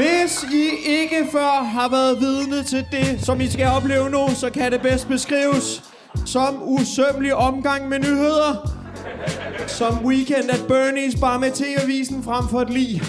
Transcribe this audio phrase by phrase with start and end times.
[0.00, 4.50] Hvis I ikke før har været vidne til det, som I skal opleve nu, så
[4.50, 5.82] kan det bedst beskrives
[6.26, 8.70] som usømmelig omgang med nyheder.
[9.66, 13.02] Som weekend at Bernie's bare med TV-avisen frem for et lig.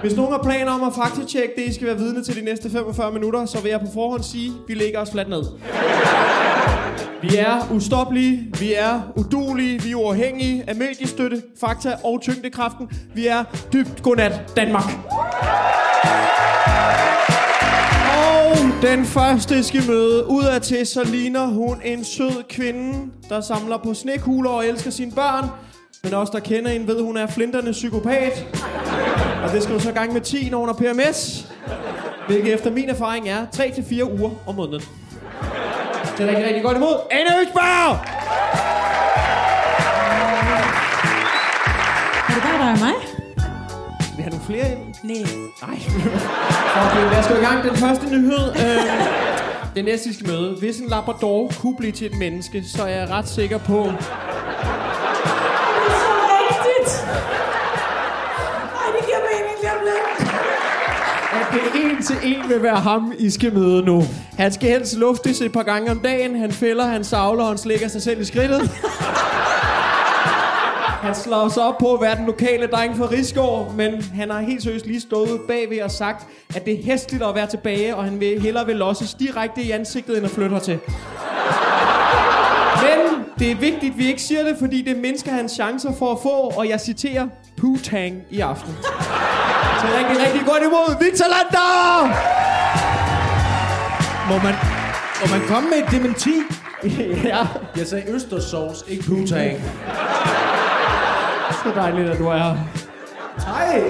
[0.00, 2.70] Hvis nogen har planer om at faktatjekke det, I skal være vidne til de næste
[2.70, 5.42] 45 minutter, så vil jeg på forhånd sige, at vi lægger os fladt ned.
[7.22, 12.90] Vi er ustoppelige, vi er udulige, vi er uafhængige af mediestøtte, fakta og tyngdekraften.
[13.14, 14.84] Vi er dybt godnat Danmark.
[18.08, 23.40] Og den første skal møde ud af til, så ligner hun en sød kvinde, der
[23.40, 25.48] samler på snekugler og elsker sine børn.
[26.04, 28.46] Men også der kender hende ved, hun er flinterne psykopat.
[29.44, 31.48] Og det skal du så gang med 10, når hun er PMS.
[32.28, 34.82] Hvilket efter min erfaring er 3-4 uger om måneden.
[36.18, 36.96] Det er rigtig, rigtig godt imod.
[37.10, 37.98] Anne Øksberg!
[42.28, 42.94] Er det bare dig og mig?
[44.00, 44.94] Skal vi have nogle flere ind?
[45.02, 45.22] Nej.
[45.62, 45.78] Nej.
[46.86, 47.64] Okay, lad os gå i gang.
[47.64, 48.44] Den første nyhed.
[48.56, 48.82] Øh,
[49.76, 50.56] det næste, vi skal møde.
[50.58, 53.92] Hvis en labrador kunne blive til et menneske, så er jeg ret sikker på...
[61.52, 64.02] det en til en vil være ham, I skal møde nu.
[64.38, 66.36] Han skal helst luftes et par gange om dagen.
[66.36, 68.70] Han fælder, han savler, han slikker sig selv i skridtet.
[71.02, 74.40] Han slår sig op på at være den lokale dreng fra Rigsgaard, men han har
[74.40, 76.26] helt seriøst lige stået bagved og sagt,
[76.56, 79.70] at det er hæstligt at være tilbage, og han vil hellere vil losses direkte i
[79.70, 80.78] ansigtet, end at flytte hertil.
[82.82, 86.12] Men det er vigtigt, at vi ikke siger det, fordi det mindsker hans chancer for
[86.12, 88.74] at få, og jeg citerer, Putang i aften.
[89.82, 92.06] Så rigtig, rigtig godt imod Victor Lander!
[94.28, 94.54] Må man,
[95.20, 96.34] må man komme med et dementi?
[97.32, 99.52] ja, Jeg sagde østersovs, ikke putang.
[101.62, 102.56] så dejligt, at du er her.
[103.46, 103.80] Hej!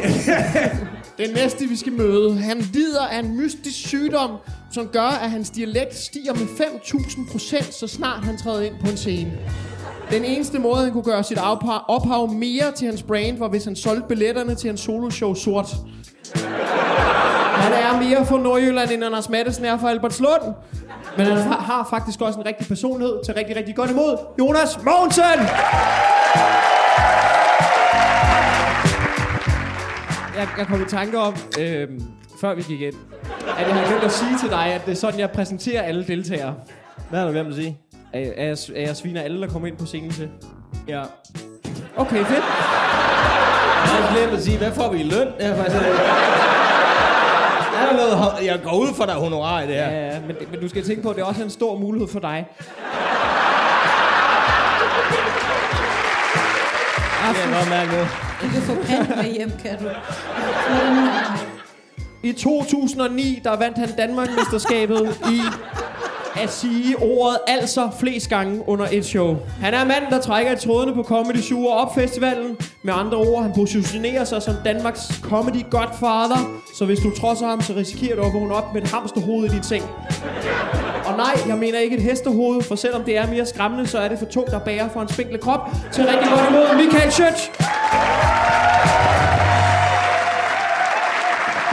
[1.19, 4.31] Den næste, vi skal møde, han lider af en mystisk sygdom,
[4.73, 8.91] som gør, at hans dialekt stiger med 5.000 procent, så snart han træder ind på
[8.91, 9.33] en scene.
[10.13, 13.65] Den eneste måde, han kunne gøre sit ophav, ophav mere til hans brand, var hvis
[13.65, 15.67] han solgte billetterne til hans soloshow sort.
[17.55, 20.55] Han er mere fra Nordjylland, end Anders Mattesen er for Albert Slund.
[21.17, 24.19] Men han har faktisk også en rigtig personlighed til rigtig, rigtig godt imod.
[24.39, 25.39] Jonas Mogensen!
[30.37, 31.89] Jeg, jeg kom i tanke om, øh,
[32.41, 32.95] før vi gik ind,
[33.59, 36.07] at jeg havde glemt at sige til dig, at det er sådan, jeg præsenterer alle
[36.07, 36.55] deltagere.
[37.11, 37.82] Hvad har du glemt at sige?
[38.13, 40.29] At, at, jeg, at jeg sviner alle, der kommer ind på scenen til.
[40.89, 41.03] Ja.
[41.97, 42.45] Okay, fedt.
[43.85, 45.27] Jeg har glemt at sige, hvad får vi i løn?
[45.39, 45.77] Det er faktisk...
[47.77, 49.91] Er der noget, jeg går ud for dig honorar i det her.
[49.91, 52.09] Ja, ja, men, men du skal tænke på, at det er også en stor mulighed
[52.09, 52.47] for dig.
[57.23, 57.99] Det kan jeg godt mærke nu.
[58.43, 58.75] Du kan få
[59.23, 59.89] med hjem, kan du.
[62.23, 65.41] I 2009, der vandt han Danmarksmesterskabet i
[66.37, 69.37] at sige ordet altså flest gange under et show.
[69.61, 72.57] Han er manden, der trækker i trådene på Comedy Zoo og op festivalen.
[72.83, 76.61] Med andre ord, han positionerer sig som Danmarks comedy godfather.
[76.75, 79.55] Så hvis du trodser ham, så risikerer du at vågne op med et hamsterhoved i
[79.55, 79.85] dit seng.
[81.05, 84.09] Og nej, jeg mener ikke et hestehoved, for selvom det er mere skræmmende, så er
[84.09, 85.61] det for tungt at bære for en spinkle krop.
[85.93, 87.49] Til rigtig godt imod Michael Schøtz.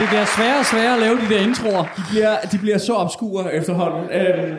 [0.00, 1.82] Det bliver sværere og sværere at lave de der introer.
[1.96, 4.10] De bliver, de bliver så obskure efterhånden.
[4.10, 4.56] Øhm,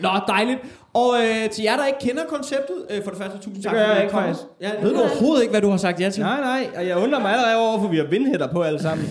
[0.00, 0.58] nå, dejligt.
[0.94, 3.72] Og øh, til jer, der ikke kender konceptet, øh, for det første, tusind tak.
[3.72, 4.40] gør jeg ikke, faktisk.
[4.60, 6.22] Jeg ved du overhovedet ikke, hvad du har sagt ja til.
[6.22, 9.06] Nej, nej, og jeg undrer mig allerede over, hvorfor vi har vindhætter på alle sammen.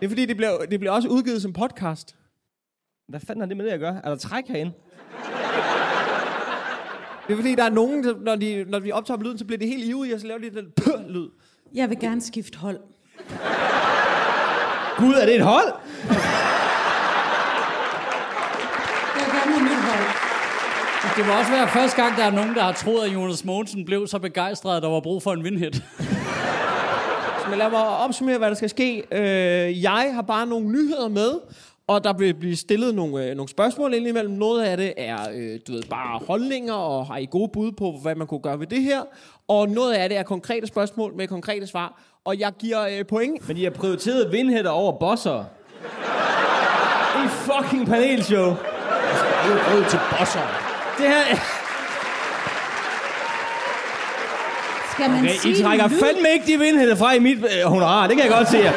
[0.00, 2.16] Det er fordi, det bliver, det bliver også udgivet som podcast.
[3.08, 4.00] Hvad fanden har det med det at gøre?
[4.04, 4.72] Er der træk herinde?
[7.26, 9.58] Det er fordi, der er nogen, der, når, de, når vi optager lyden, så bliver
[9.58, 10.66] det helt ivrige, og så laver de den
[11.14, 11.28] lyd.
[11.74, 12.78] Jeg vil gerne skifte hold.
[14.98, 15.72] Gud, er det et hold?
[19.16, 20.06] Jeg gerne have mit hold.
[21.16, 23.84] Det må også være første gang, der er nogen, der har troet, at Jonas Mogensen
[23.84, 25.82] blev så begejstret, at der var brug for en vindhit.
[27.50, 29.02] Men lad mig opsummere, hvad der skal ske.
[29.12, 31.30] Øh, jeg har bare nogle nyheder med,
[31.86, 34.34] og der vil blive stillet nogle, øh, nogle spørgsmål ind imellem.
[34.34, 37.98] Noget af det er øh, du ved, bare holdninger, og har I gode bud på,
[38.02, 39.00] hvad man kunne gøre ved det her.
[39.48, 42.02] Og noget af det er konkrete spørgsmål med konkrete svar.
[42.24, 43.48] Og jeg giver øh, point.
[43.48, 45.44] Men de har prioriteret vindhætter over bosser.
[47.14, 48.46] Det er fucking panelshow.
[48.46, 50.40] Det er råd til bosser.
[50.98, 51.36] Det her...
[54.92, 55.98] Skal man Okay, sige I trækker lyd?
[55.98, 58.06] fandme ikke de vindhætter fra i mit øh, honorar.
[58.06, 58.72] Det kan jeg godt se jer.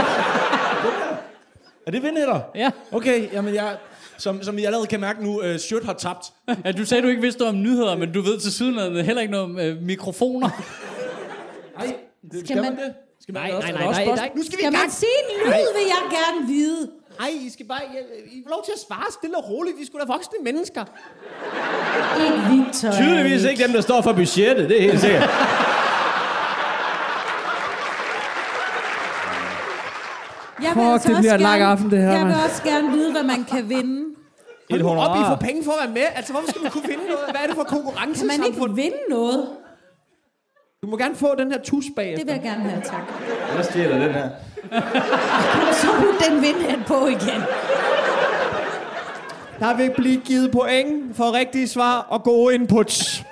[1.87, 2.39] Er det vindhætter?
[2.55, 2.71] Ja.
[2.91, 3.77] Okay, jamen jeg...
[4.17, 6.25] Som, som I allerede kan mærke nu, uh, Shirt har tabt.
[6.65, 6.71] ja.
[6.71, 9.45] Du sagde, du ikke vidste om nyheder, men du ved til siden heller ikke noget
[9.45, 10.49] om øh, mikrofoner.
[11.77, 11.85] Nej,
[12.21, 12.93] det, skal, Skal man, man- det?
[13.21, 14.25] Skal man Nej, også- nej, er nej, også nej, spørgsmål?
[14.27, 14.31] nej.
[14.35, 16.83] Nu skal vi Skal man sige en lyd, vil jeg gerne vide.
[17.19, 17.81] Nej, I skal bare...
[17.93, 19.75] I, I får lov til at svare stille og roligt.
[19.79, 20.83] Vi skulle da voksne mennesker.
[22.25, 22.91] Ikke Victor.
[22.91, 24.69] Tydeligvis ikke dem, der står for budgettet.
[24.69, 25.29] Det er helt sikkert.
[30.65, 32.27] Jeg vil Fuck, altså det også bliver en lang gerne- aften, det her, Jeg vil
[32.35, 32.45] mand.
[32.49, 33.97] også gerne vide, hvad man kan vinde.
[34.69, 35.29] Et Op, I honorar.
[35.29, 36.07] får penge for at være med.
[36.15, 37.25] Altså, hvorfor skal man kunne vinde noget?
[37.31, 38.45] Hvad er det for Kan man konkurrencesamfund?
[38.45, 39.47] ikke vinde noget?
[40.83, 42.25] Du må gerne få den her tus bagefter.
[42.25, 43.03] Det vil jeg gerne have, tak.
[43.55, 44.29] Jeg stjæler den her.
[45.69, 47.41] Og så put den vindhat på igen.
[49.59, 53.23] Der vil blive givet point for rigtige svar og gode inputs.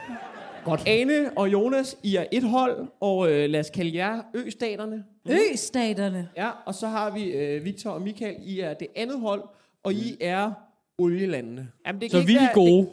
[0.66, 0.84] Godt.
[0.88, 5.04] Ane og Jonas, I er et hold, og øh, lad os kalde jer Ø-staterne.
[5.30, 6.30] Ø-staterne.
[6.38, 9.42] Ja, og så har vi øh, Victor og Michael, I er det andet hold,
[9.84, 10.52] og I er
[10.98, 11.68] olielandene.
[11.88, 12.81] Jamen, det Så ikke vi er gode.
[12.81, 12.90] Det,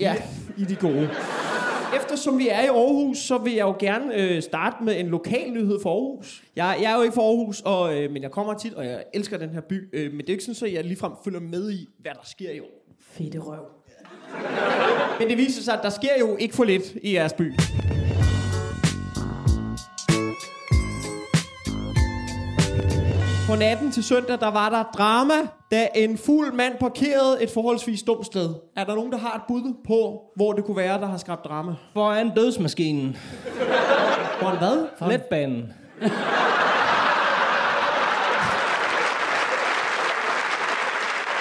[0.00, 0.14] ja,
[0.56, 1.10] I er de gode.
[1.96, 5.50] Eftersom vi er i Aarhus, så vil jeg jo gerne øh, starte med en lokal
[5.50, 6.42] nyhed for Aarhus.
[6.56, 9.04] Jeg, jeg er jo ikke fra Aarhus, og, øh, men jeg kommer tit, og jeg
[9.14, 9.88] elsker den her by.
[9.92, 12.50] Øh, men det er ikke sådan, at jeg ligefrem følger med i, hvad der sker
[12.50, 12.94] i år.
[13.00, 13.64] Fedte røv.
[15.18, 17.52] Men det viser sig, at der sker jo ikke for lidt i jeres by.
[23.48, 25.34] På natten til søndag, der var der drama,
[25.70, 28.54] da en fuld mand parkerede et forholdsvis dumt sted.
[28.76, 31.44] Er der nogen, der har et bud på, hvor det kunne være, der har skabt
[31.44, 31.74] drama?
[31.92, 33.16] Foran dødsmaskinen.
[34.40, 35.08] Foran hvad?
[35.10, 35.72] Letbanen.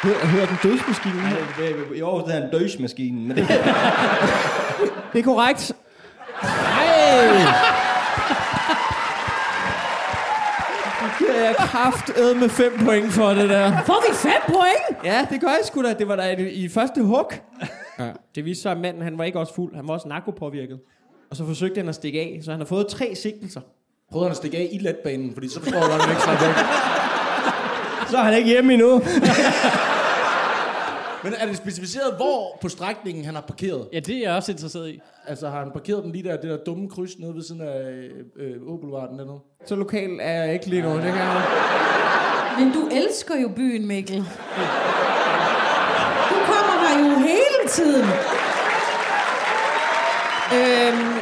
[0.03, 1.15] Hør, hør den dødsmaskine.
[1.15, 3.27] Nej, det I Aarhus, det er en dødsmaskine.
[3.27, 3.47] Men det,
[5.13, 5.73] Det er korrekt.
[11.27, 13.83] Det er kraft med fem point for det der.
[13.85, 15.05] Får vi fem point?
[15.05, 15.93] Ja, det gør jeg sgu da.
[15.93, 17.31] Det var da i, i første hug.
[17.99, 18.09] Ja.
[18.35, 19.75] Det viste sig, at manden han var ikke også fuld.
[19.75, 20.79] Han var også narkopåvirket.
[21.29, 23.61] Og så forsøgte han at stikke af, så han har fået tre sigtelser.
[24.11, 26.55] Prøvede han at stikke af i letbanen, fordi så forstår jeg han ikke væk.
[28.11, 29.01] så er han ikke hjemme endnu.
[31.23, 33.87] Men er det specificeret, hvor på strækningen han har parkeret?
[33.93, 34.99] Ja, det er jeg også interesseret i.
[35.27, 38.07] Altså har han parkeret den lige der, det der dumme kryds nede ved siden af
[38.39, 39.39] øh, Åboulevarden dernede?
[39.65, 40.93] Så lokal er jeg ikke lige nu.
[40.93, 41.41] Det kan jeg.
[42.59, 44.17] Men du elsker jo byen, Mikkel.
[46.29, 48.05] Du kommer her jo hele tiden.
[50.55, 51.19] Øhm,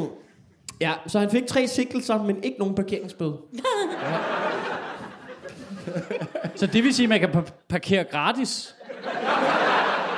[0.80, 3.36] ja, så han fik tre sigtelser, men ikke nogen parkeringsbøde.
[6.54, 8.74] Så det vil sige, at man kan pa- parkere gratis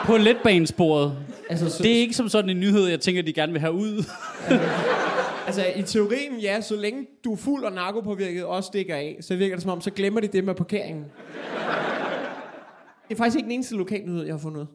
[0.06, 1.12] på letbanesporet.
[1.50, 3.72] Altså, så, Det er ikke som sådan en nyhed, jeg tænker, de gerne vil have
[3.72, 4.04] ud.
[5.46, 9.36] altså, i teorien, ja, så længe du er fuld og narkopåvirket og stikker af, så
[9.36, 11.04] virker det som om, så glemmer de det med parkeringen.
[13.08, 14.66] Det er faktisk ikke den eneste lokalnyhed, jeg har fundet.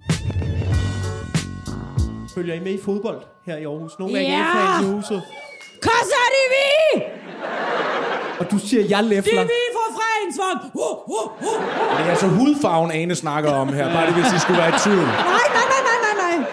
[2.35, 3.91] Følger I med i fodbold her i Aarhus?
[3.99, 5.21] Nogle af jer fans i huset.
[5.81, 7.03] Koster det vi?
[8.39, 9.39] Og du siger, jeg Det læfler.
[9.41, 9.45] er
[10.25, 10.71] Fredensvang.
[10.73, 11.97] Uh, uh, uh.
[11.97, 13.93] Det er altså hudfarven, Ane snakker om her.
[13.93, 14.97] Bare det, hvis I skulle være i tvivl.
[14.97, 15.05] Nej,
[15.57, 16.47] nej, nej, nej, nej, nej.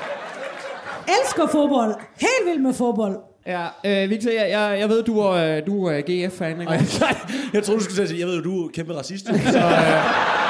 [1.21, 1.95] Elsker fodbold.
[2.21, 3.17] Helt vild med fodbold.
[3.47, 6.73] Ja, øh, Victor, jeg, jeg, jeg ved, du er, du er GF-fan, ikke?
[6.73, 7.17] Nej,
[7.53, 9.29] jeg troede, du skulle sige, jeg ved du er kæmpe racist.
[9.29, 9.35] jo.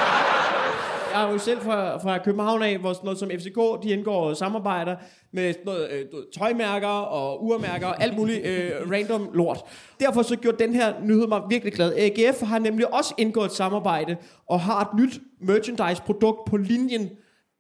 [1.13, 4.35] Jeg er jo selv fra, fra København af, hvor sådan noget som FCK, de indgår
[4.35, 4.97] samarbejder
[5.33, 6.07] med sådan noget, øh,
[6.39, 9.59] tøjmærker og urmærker og alt muligt øh, random lort.
[10.01, 11.93] Derfor så gjorde den her nyhed mig virkelig glad.
[11.97, 14.17] AGF har nemlig også indgået et samarbejde
[14.49, 17.11] og har et nyt merchandise-produkt på linjen.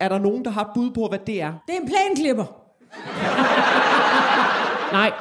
[0.01, 1.53] Er der nogen, der har et bud på, hvad det er?
[1.67, 2.45] Det er en plænklipper.
[4.99, 5.13] Nej.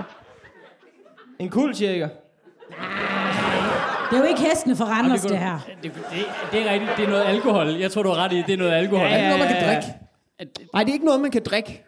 [1.40, 2.10] En kuldtjekker.
[4.12, 5.60] Det er jo ikke hestene for Randers, det, det kunne- her.
[5.84, 7.68] Det, det, det er rigtigt, det er noget alkohol.
[7.68, 9.08] Jeg tror, du har ret i, det er noget alkohol.
[9.08, 9.74] Ja, ja, Noget, man kan ja, ja.
[9.74, 9.94] drikke.
[10.74, 11.84] Nej, det er ikke noget, man kan drikke.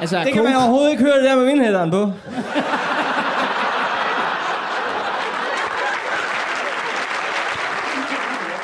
[0.00, 2.12] Altså, Det kan man overhovedet ikke høre det der med vindhætteren på.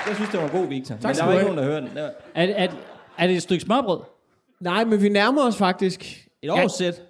[0.07, 0.95] Jeg synes, det var god, Victor.
[0.95, 1.95] Tak Men der var ikke nogen, der hørte den.
[1.97, 2.69] Det var Er, er,
[3.19, 4.01] er det et stykke smørbrød?
[4.61, 6.27] Nej, men vi nærmer os faktisk.
[6.43, 7.03] et årssæt.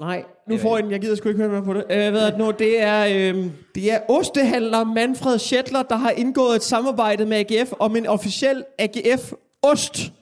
[0.00, 0.92] Nej, nu får jeg den.
[0.92, 1.84] Jeg gider sgu ikke høre mere på det.
[1.90, 6.56] Øh, ved at nu, det er, øh, det er ostehandler Manfred Schettler, der har indgået
[6.56, 10.12] et samarbejde med AGF om en officiel AGF-ost.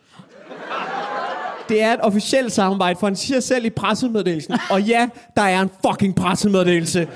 [1.69, 4.54] Det er et officielt samarbejde, for han siger selv i pressemeddelelsen.
[4.71, 7.09] Og ja, der er en fucking pressemeddelelse.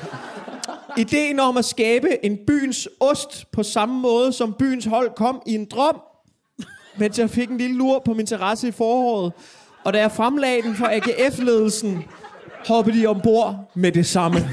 [0.96, 5.54] Ideen om at skabe en byens ost på samme måde, som byens hold kom i
[5.54, 6.00] en drøm,
[6.96, 9.32] mens jeg fik en lille lur på min terrasse i foråret.
[9.84, 12.04] Og da jeg fremlagde den for AGF-ledelsen,
[12.66, 14.38] hoppede de ombord med det samme.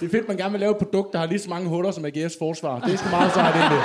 [0.00, 1.90] Det er fedt, man gerne vil lave et produkt, der har lige så mange huller
[1.90, 2.80] som AGF's forsvar.
[2.80, 3.82] Det er sgu meget sejt egentlig.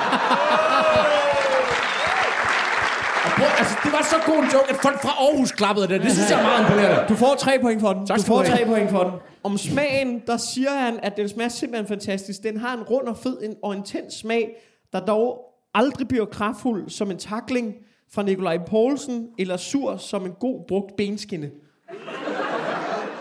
[3.26, 6.02] Og prøv, altså, det var så god en joke, at folk fra Aarhus klappede det.
[6.02, 7.06] Det synes jeg er meget imponerende.
[7.10, 8.08] Du får tre point for den.
[8.08, 9.14] Tak du får tre point for den.
[9.44, 12.44] Om smagen, der siger han, at den smager simpelthen fantastisk.
[12.44, 14.56] Den har en rund og fed en, og intens smag,
[14.94, 15.42] der dog
[15.74, 17.74] aldrig bliver kraftfuld som en takling
[18.14, 21.50] fra Nikolaj Poulsen, eller sur som en god brugt benskinne.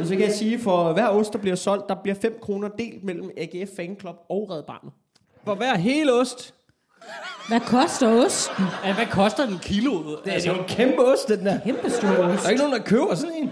[0.01, 2.69] Og så kan jeg sige, for hver ost, der bliver solgt, der bliver 5 kroner
[2.69, 4.93] delt mellem AGF Fanclub og Red Barnet.
[5.45, 6.55] For hver hel ost.
[7.49, 8.65] Hvad koster osten?
[8.85, 9.93] Ja, hvad koster den kilo?
[10.25, 11.59] Det er jo en kæmpe ost, den der.
[11.65, 12.45] Kæmpe stor Der ost.
[12.45, 13.49] er ikke nogen, der køber sådan en.
[13.49, 13.51] Er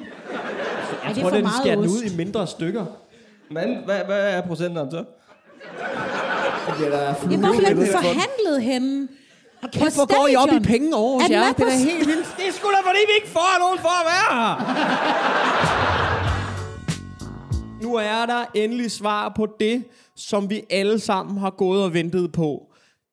[1.07, 2.14] Jeg det tror, for det, de skærer meget den ud ost?
[2.14, 2.85] i mindre stykker.
[3.50, 4.97] Men hvad, hvad er procenterne så?
[4.97, 5.07] Det
[6.76, 9.09] bliver der Ja, hvor bliver den forhandlet henne?
[9.62, 11.52] På Kæft, hvor går I op i penge over hos Er jer?
[11.52, 12.28] Det er helt vildt.
[12.38, 15.77] Det er sgu da, fordi vi ikke får nogen for at være her.
[17.82, 19.85] Nu er der endelig svar på det,
[20.16, 22.73] som vi alle sammen har gået og ventet på.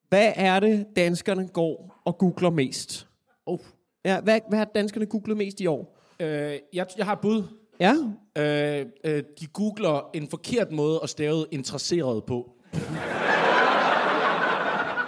[0.10, 3.07] Hvad er det, danskerne går og googler mest?
[3.45, 3.60] Oh.
[4.05, 5.98] Ja, hvad, hvad har danskerne googlet mest i år?
[6.19, 7.43] Øh, jeg, jeg har et bud.
[7.79, 7.95] Ja,
[8.38, 12.51] Øh, øh, de googler en forkert måde at stave interesseret på.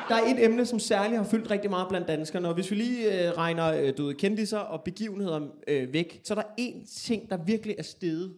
[0.09, 2.75] der er et emne, som særligt har fyldt rigtig meget blandt danskerne, og hvis vi
[2.75, 7.29] lige øh, regner øh, ved, kendiser og begivenheder øh, væk, så er der én ting,
[7.29, 8.33] der virkelig er steget.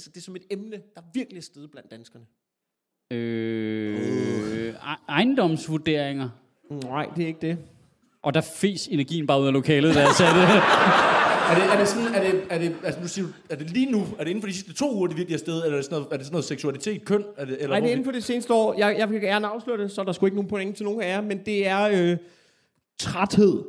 [0.00, 2.24] Altså, det er som et emne, der virkelig er steget blandt danskerne.
[3.12, 6.28] Øh, e- ejendomsvurderinger.
[6.70, 7.58] Nej, det er ikke det.
[8.22, 10.42] Og der fes energien bare ud af lokalet, da jeg sagde det.
[10.42, 13.70] Er det, er det sådan, er det, er det, altså nu siger du, er det
[13.70, 15.70] lige nu, er det inden for de sidste to uger, det virkelig er sted, eller
[15.70, 17.24] er det sådan noget, er det sådan noget seksualitet, køn?
[17.36, 18.74] Er det, eller Nej, det er inden for det seneste år.
[18.78, 21.02] Jeg, jeg vil gerne afsløre det, så er der sgu ikke nogen point til nogen
[21.02, 22.16] af jer, men det er øh,
[22.98, 23.62] træthed.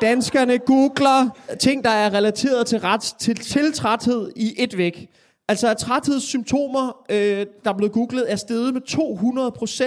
[0.00, 5.10] Danskerne googler ting, der er relateret til, ret, til, til træthed i et væk.
[5.48, 8.82] Altså træthedssymptomer, øh, der er blevet googlet, er steget med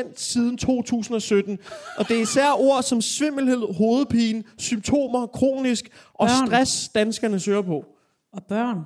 [0.09, 1.59] 200% siden 2017.
[1.97, 6.47] Og det er især ord som svimmelhed, hovedpine, symptomer, kronisk og Børn.
[6.47, 7.85] stress, danskerne søger på.
[8.33, 8.79] Og børn.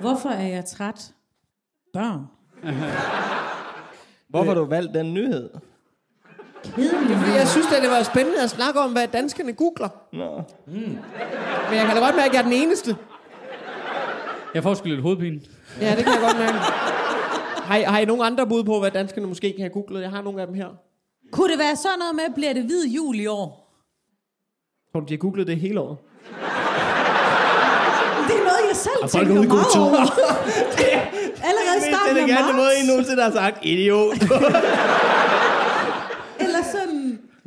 [0.00, 1.12] Hvorfor er jeg træt?
[1.92, 2.20] Børn.
[4.28, 5.50] Hvorfor har du valgt den nyhed?
[6.64, 7.16] Kedelig.
[7.16, 9.88] Fordi jeg synes, at det var spændende at snakke om, hvad danskerne googler.
[10.12, 10.42] Nå.
[10.66, 10.98] Men
[11.78, 12.96] jeg kan da godt mærke, at jeg er den eneste.
[14.54, 15.40] Jeg får sgu lidt hovedpine.
[15.80, 16.58] Ja, det kan jeg godt mærke.
[17.68, 20.02] Har I, har I nogen andre bud på, hvad danskerne måske kan have googlet?
[20.02, 20.66] Jeg har nogle af dem her.
[21.32, 23.74] Kunne det være sådan noget med, bliver det hvid jul i år?
[24.92, 25.96] Tror du, de har googlet det hele året?
[28.28, 29.80] Det er noget, jeg selv folk tænker er meget tid.
[29.80, 30.06] over.
[31.48, 32.88] Allerede i starten af gerne måde, I marts.
[32.88, 34.16] nogensinde har sagt, idiot.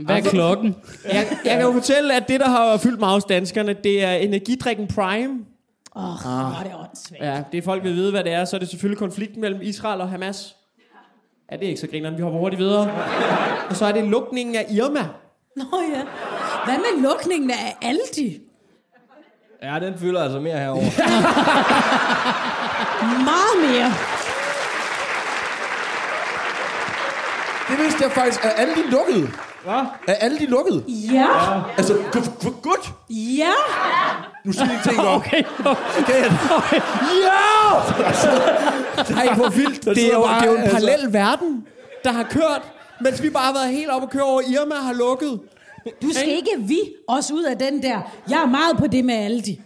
[0.06, 0.76] Hvad er klokken?
[1.14, 4.12] Jeg, jeg kan jo fortælle, at det, der har fyldt meget hos danskerne, det er
[4.12, 5.40] energidrikken Prime.
[5.96, 7.24] Åh, oh, hvor er det åndssvagt.
[7.24, 10.02] Ja, det folk vil vide, hvad det er, så er det selvfølgelig konflikten mellem Israel
[10.02, 10.56] og Hamas.
[11.52, 12.18] Ja, det er ikke så grineren.
[12.18, 12.92] Vi hopper hurtigt videre.
[13.70, 15.06] Og så er det lukningen af Irma.
[15.56, 15.66] Nå
[15.96, 16.02] ja.
[16.66, 18.42] Hvad med lukningen af Aldi?
[19.64, 20.82] Ja, den fylder altså mere herovre.
[23.32, 23.94] Meget mere.
[27.70, 28.46] Det vidste jeg faktisk.
[28.46, 29.30] Er alle de lukket?
[29.64, 29.74] Hvad?
[30.08, 30.84] Er alle de lukket?
[30.88, 31.28] Ja.
[31.78, 32.90] Altså, for, for godt.
[33.10, 33.52] Ja.
[34.46, 35.08] Nu siger jeg ting om.
[35.16, 36.82] Okay, Okay.
[37.26, 37.42] Ja!
[39.16, 39.86] Nej, hvor vildt.
[39.86, 41.66] Det er, jo, bare, det er jo en altså- parallel verden,
[42.04, 42.62] der har kørt,
[43.02, 44.42] mens vi bare har været helt oppe og køre over.
[44.42, 45.40] Irma har lukket.
[46.02, 48.12] Du skal ikke vi os ud af den der.
[48.30, 49.62] Jeg er meget på det med Aldi.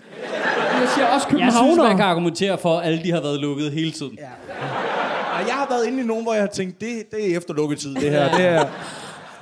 [0.82, 3.72] Jeg siger også Jeg synes, man kan argumentere for, at alle de har været lukket
[3.72, 4.18] hele tiden.
[4.18, 4.28] Ja.
[5.42, 7.54] Og jeg har været inde i nogen, hvor jeg har tænkt, det, det er efter
[7.54, 8.38] lukketid, det her.
[8.38, 8.66] Det er,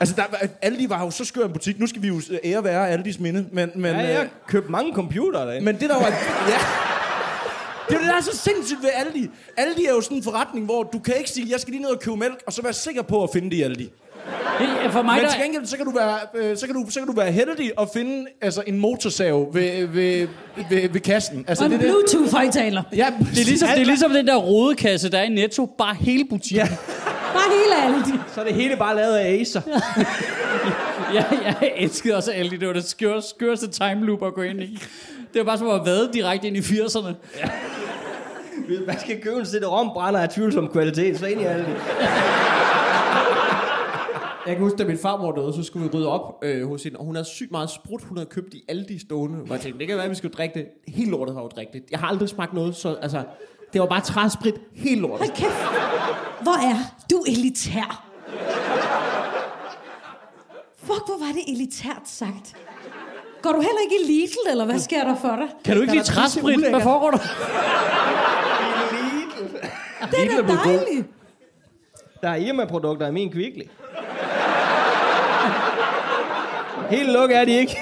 [0.04, 1.80] altså, der, var- Aldi var jo så skør en butik.
[1.80, 3.46] Nu skal vi jo ære være Aldis minde.
[3.52, 5.66] Men, men, Ja, øh, jeg købte mange computere derinde.
[5.66, 6.08] men det der var...
[6.08, 6.58] Ja,
[7.90, 9.30] Det er det, der er så sindssygt ved Aldi.
[9.58, 11.90] Aldi er jo sådan en forretning, hvor du kan ikke sige, jeg skal lige ned
[11.92, 13.90] og købe mælk, og så være sikker på at finde det i Aldi.
[14.60, 17.00] Det, for mig, Men til gengæld, så kan du være, øh, så kan du, så
[17.00, 20.28] kan du være heldig og finde altså, en motorsav ved, ved,
[20.70, 21.46] ved, ved kassen.
[21.48, 21.96] Altså, Og en det, er det.
[22.12, 22.84] Bluetooth-højtaler.
[22.96, 25.96] Ja, det, er ligesom, det er ligesom den der rodekasse, der er i Netto, bare
[25.96, 26.68] hele butikken.
[26.68, 26.76] Ja.
[27.34, 28.18] Bare hele Aldi.
[28.34, 29.62] Så er det hele bare lavet af Acer.
[31.14, 31.26] Jeg,
[31.62, 32.58] jeg elskede også Aldi.
[32.58, 34.80] Det var det skør, skørste time loop at gå ind i.
[35.34, 37.14] Det var bare som at vade direkte ind i 80'erne.
[38.68, 41.76] Hvis man skal købe en sæt rombrænder af tvivlsom kvalitet, så ind i alle det.
[44.48, 46.98] Jeg kan huske, da min farmor døde, så skulle vi rydde op øh, hos hende,
[47.00, 49.40] og hun havde sygt meget sprut, hun havde købt i Aldi stående.
[49.42, 50.66] Og jeg tænkte, det kan være, at vi skal drikke det.
[50.88, 51.84] Helt lortet var jo drikke det.
[51.92, 53.24] Jeg har aldrig smagt noget, så altså,
[53.74, 54.56] det var bare træsprit.
[54.76, 55.18] Helt lortet.
[55.28, 55.68] Hold kæft.
[56.42, 56.78] Hvor er
[57.12, 58.04] du elitær?
[60.84, 62.56] Fuck, hvor var det elitært sagt.
[63.42, 65.48] Går du heller ikke i Lidl, eller hvad sker der for dig?
[65.66, 66.70] Kan du ikke lide træsprit?
[66.70, 67.18] Hvad foregår der?
[70.12, 71.08] Det er da dejligt.
[72.22, 73.64] Der er Irma-produkter i min Kvickly.
[76.90, 77.78] Helt lukket er de ikke.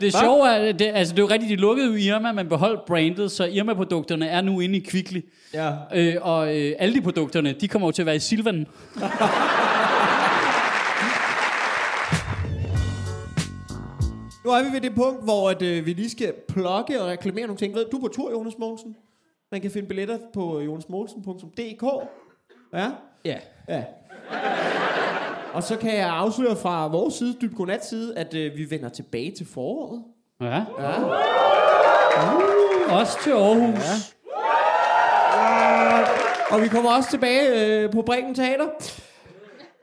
[0.00, 2.84] Det sjove er, det, altså det er jo rigtigt, de lukkede jo Irma, men beholdt
[2.84, 5.20] brandet, så Irma-produkterne er nu inde i Kvickly.
[5.54, 5.72] Ja.
[5.94, 8.66] Øh, og øh, Aldi-produkterne, de kommer jo til at være i Silvan.
[14.44, 17.46] Nu er vi ved det punkt, hvor at, øh, vi lige skal plukke og reklamere
[17.46, 17.74] nogle ting.
[17.74, 18.96] Ved du er på tur, Jonas Mogensen?
[19.52, 21.84] Man kan finde billetter på jonasmogensen.dk.
[22.74, 22.90] Ja?
[23.24, 23.36] Ja.
[23.68, 23.84] Ja.
[25.58, 28.88] Og så kan jeg afsløre fra vores side, Dyb Godnat side, at øh, vi vender
[28.88, 30.02] tilbage til foråret.
[30.40, 30.62] Ja.
[30.80, 30.92] Ja.
[33.00, 34.14] Også til Aarhus.
[35.38, 36.54] Ja.
[36.56, 38.66] Og vi kommer også tilbage øh, på Bremen Teater.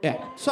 [0.04, 0.52] Ja, så...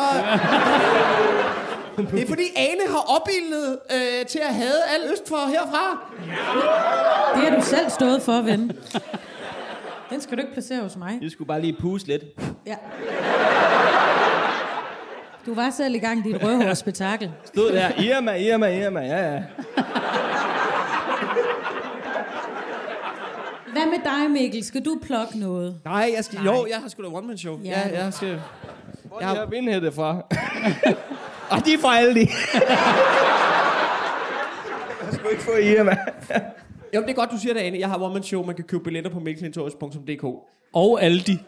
[1.98, 6.14] det er fordi Ane har opildnet øh, til at have al øst for herfra.
[7.36, 8.72] Det har du selv stået for, ven.
[10.10, 11.20] Den skal du ikke placere hos mig.
[11.22, 12.24] Jeg skulle bare lige puste lidt.
[12.66, 12.76] Ja.
[15.46, 17.32] Du var selv i gang i dit rødhårsspektakel.
[17.46, 19.44] Stod der, Irma, Irma, Irma, ja, ja.
[23.72, 24.64] Hvad med dig, Mikkel?
[24.64, 25.80] Skal du plukke noget?
[25.86, 27.60] Nej, jeg skal, jo, jeg har sgu da one-man-show.
[27.64, 27.70] Ja.
[27.90, 28.42] Ja, jeg skal...
[29.04, 30.14] Hvor er de her vindhætte fra?
[31.52, 32.28] Og de er fra alle de.
[35.06, 35.98] jeg skulle ikke få Irma.
[36.96, 37.80] Jo, det er godt, du siger det, Ane.
[37.80, 38.46] Jeg har one-man-show.
[38.46, 40.24] Man kan købe billetter på mikkelintorius.dk.
[40.74, 41.40] Og Aldi.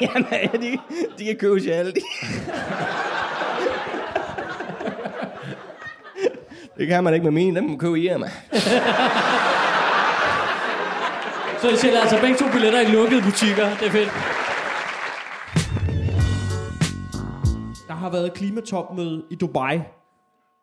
[0.32, 0.78] Ja, de,
[1.18, 2.00] de kan købes i alle de.
[6.78, 8.30] Det kan man ikke med mine, dem må man købe i Irma.
[11.62, 13.68] Så I sælger altså begge to billetter i lukkede butikker.
[13.80, 14.08] Det er fedt.
[17.88, 19.80] Der har været klimatopmøde i Dubai.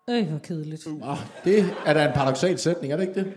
[0.10, 0.88] Øj, hvor kedeligt.
[1.04, 3.34] Ah, det er da en paradoxal sætning, er det ikke det?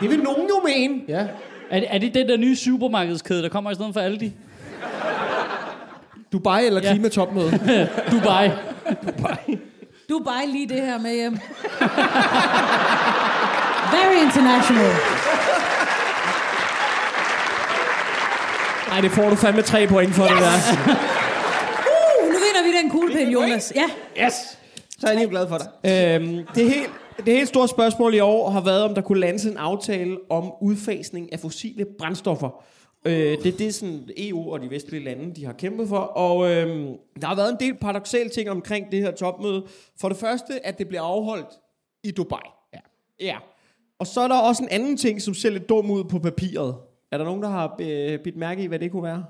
[0.00, 1.02] Det vil nogen jo mene.
[1.08, 1.28] Ja.
[1.74, 4.32] Er, det- er det den der nye supermarkedskæde, der kommer i stedet for Aldi?
[6.32, 6.92] Dubai eller Ja.
[6.92, 7.50] klimatopmøde?
[8.12, 8.50] Dubai.
[10.08, 11.38] Du er bare lige det her med hjem.
[13.92, 14.92] Very international.
[18.88, 20.30] Nej, det får du fandme tre point for, yes!
[20.30, 20.92] det der.
[22.22, 23.72] Uh, nu vinder vi den kuglepind, Jonas.
[23.76, 24.24] Ja.
[24.26, 24.34] Yes!
[24.98, 25.66] Så er jeg lige glad for dig.
[25.90, 29.44] Øhm, det, helt, det helt store spørgsmål i år har været, om der kunne landes
[29.44, 32.64] en aftale om udfasning af fossile brændstoffer.
[33.04, 35.98] Øh, det er det, sådan EU og de vestlige lande de har kæmpet for.
[35.98, 39.66] Og øhm, der har været en del paradoxale ting omkring det her topmøde.
[40.00, 41.48] For det første, at det bliver afholdt
[42.04, 42.38] i Dubai.
[42.74, 42.78] Ja.
[43.20, 43.36] ja.
[43.98, 46.74] Og så er der også en anden ting, som ser lidt dum ud på papiret.
[47.12, 49.24] Er der nogen, der har øh, bidt mærke i, hvad det kunne være?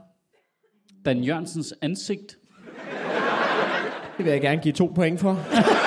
[1.05, 2.39] Dan Jørgensens ansigt.
[4.17, 5.39] Det vil jeg gerne give to point for.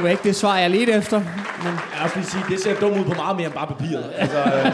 [0.00, 1.18] det var ikke det svar, jeg ledte efter.
[1.18, 4.12] Men Jeg lige sige, det ser dumt ud på meget mere end bare papiret.
[4.16, 4.64] Altså, øh,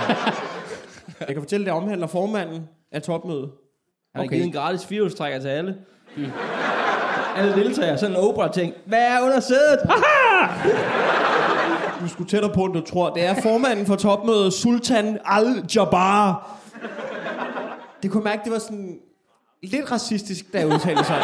[1.21, 3.51] jeg kan fortælle, det omhandler formanden af topmødet.
[4.15, 5.77] Han har givet en gratis firehjulstrækker til alle.
[6.17, 6.25] Mm.
[7.37, 8.75] Alle deltagere, sådan en Oprah-ting.
[8.87, 9.79] Hvad er under sædet?
[12.01, 13.11] Du skulle tættere på, end du tror.
[13.11, 16.51] Det er formanden for topmødet, Sultan Al-Jabbar.
[18.03, 18.99] Det kunne mærke, det var sådan
[19.63, 21.23] lidt racistisk, da jeg udtalte sig.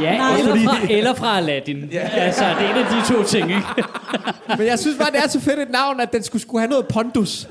[0.00, 0.38] Ja, Nej.
[0.38, 1.88] eller fra, eller fra Aladdin.
[1.92, 2.08] Ja.
[2.12, 3.62] Altså, det er en af de to ting, ikke?
[4.58, 6.70] Men jeg synes bare, det er så fedt et navn, at den skulle, skulle have
[6.70, 7.46] noget pondus.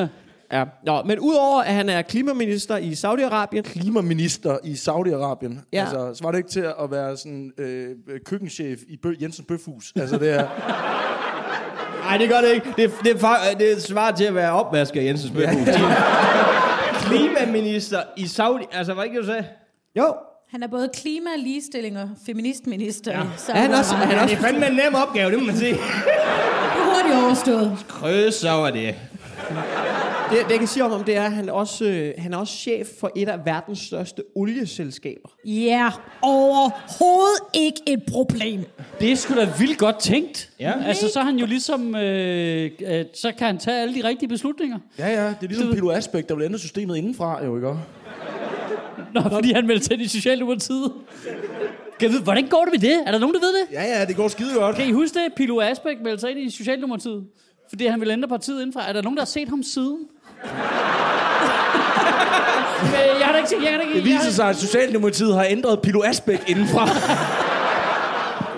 [0.52, 0.64] Ja.
[0.86, 5.68] Nå, men udover at han er klimaminister i Saudi-Arabien, klimaminister i Saudi-Arabien.
[5.74, 5.82] Ja.
[5.82, 7.90] Altså, så var det ikke til at være sådan øh,
[8.26, 9.94] køkkenchef i Bø- Jensen Bøfhus.
[9.96, 10.48] Altså, det er...
[12.08, 12.68] Nej, det gør det ikke.
[12.78, 15.68] Det, det, er, fa- det svarer til at være opvasker i Jensens Bøfhus.
[17.08, 18.64] Klimaminister i Saudi...
[18.72, 19.46] Altså, hvad ikke du sagde?
[19.98, 20.16] jo,
[20.52, 23.12] Han er både klima, ligestilling og feministminister.
[23.12, 23.24] Ja.
[23.38, 25.46] Så Er han også- er han Det også- er fandme en nem opgave, det må
[25.46, 25.72] man sige.
[25.74, 27.78] Det er hurtigt overstået.
[27.88, 28.96] Krøs over det.
[30.30, 32.38] Det, det jeg kan sige om ham, det er, at han, også, øh, han er
[32.38, 35.30] også chef for et af verdens største olieselskaber.
[35.46, 35.90] Ja,
[36.22, 38.62] overhovedet ikke et problem.
[39.00, 40.50] Det er sgu da vildt godt tænkt.
[40.60, 40.74] Ja.
[40.86, 41.96] Altså, så er han jo ligesom...
[41.96, 44.78] Øh, øh, så kan han tage alle de rigtige beslutninger.
[45.00, 47.68] Ja, ja, det er ligesom Pilo Asbæk, der vil ændre systemet indenfra, jo ikke?
[49.14, 50.92] Nå, fordi han meldte sig ind i Socialdemokratiet.
[52.00, 53.04] Kan vide, hvordan går det med det?
[53.06, 53.74] Er der nogen, der ved det?
[53.74, 54.76] Ja, ja, det går skide godt.
[54.76, 55.34] Kan I huske det?
[55.36, 57.24] Pilo Asbæk meldte sig ind i Socialdemokratiet.
[57.70, 58.90] Fordi han ville ændre partiet indenfra.
[58.90, 59.98] Er der nogen, der har set ham siden?
[62.82, 63.64] Men jeg har da ikke set...
[63.64, 66.88] Jeg har da ikke, Det viser sig, at Socialdemokratiet har ændret Pilo Asbæk indenfra.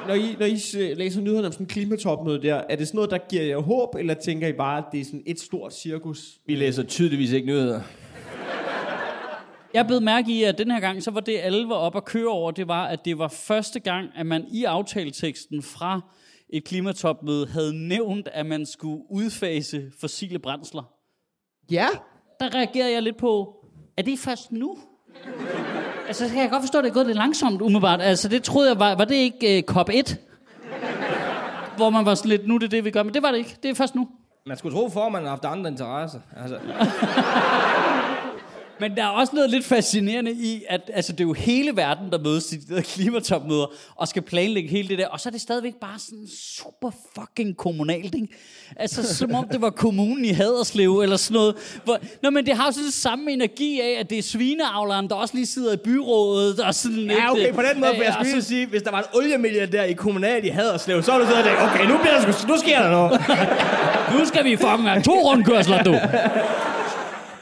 [0.08, 2.98] Når I, når I øh, læser nyhederne om sådan en klimatopmøde der, er det sådan
[2.98, 5.74] noget, der giver jer håb, eller tænker I bare, at det er sådan et stort
[5.74, 6.40] cirkus?
[6.46, 7.82] Vi læser tydeligvis ikke nyheder.
[9.74, 12.06] Jeg blev mærke i, at den her gang, så var det, alle var op at
[12.06, 16.02] køre over, det var, at det var første gang, at man i aftaleteksten fra
[16.50, 20.84] et klimatopmøde havde nævnt, at man skulle udfase fossile brændsler.
[21.72, 21.88] Ja.
[22.40, 23.56] Der reagerede jeg lidt på,
[23.98, 24.78] er det først nu?
[26.08, 28.02] Altså, så kan jeg godt forstå, at det er gået lidt langsomt, umiddelbart.
[28.02, 30.16] Altså, det troede jeg var, var det ikke uh, COP1?
[31.78, 33.04] Hvor man var sådan lidt, nu er det det, vi gør.
[33.04, 33.58] Men det var det ikke.
[33.64, 34.08] Det er først nu.
[34.46, 36.20] Man skulle tro, for man har haft andre interesser.
[36.38, 36.60] Altså,
[38.80, 42.12] Men der er også noget lidt fascinerende i, at altså, det er jo hele verden,
[42.12, 43.66] der mødes til de der klimatopmøder,
[43.96, 47.58] og skal planlægge hele det der, og så er det stadigvæk bare sådan super fucking
[47.58, 48.28] kommunalt, ikke?
[48.76, 51.56] Altså, som om det var kommunen i Haderslev, eller sådan noget.
[51.84, 55.08] Hvor, nå, men det har jo sådan den samme energi af, at det er svineavleren,
[55.10, 57.12] der også lige sidder i byrådet, og sådan lidt...
[57.12, 59.00] ja, okay, på den måde, øh, for jeg og skulle så- sige, hvis der var
[59.00, 62.48] en oliemilliardær i kommunal i Haderslev, så var det sådan, at okay, nu, bliver der,
[62.48, 63.22] nu sker der noget.
[64.20, 65.96] Nu skal vi fucking have to rundkørsler, du.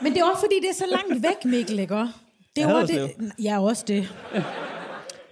[0.02, 1.96] Men det er også fordi, det er så langt væk, Mikkel, ikke?
[2.56, 3.02] Det jo Haderslev.
[3.02, 3.32] det.
[3.44, 4.14] Ja, også det.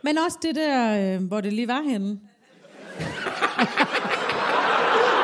[0.02, 2.20] Men også det der, øh, hvor det lige var henne.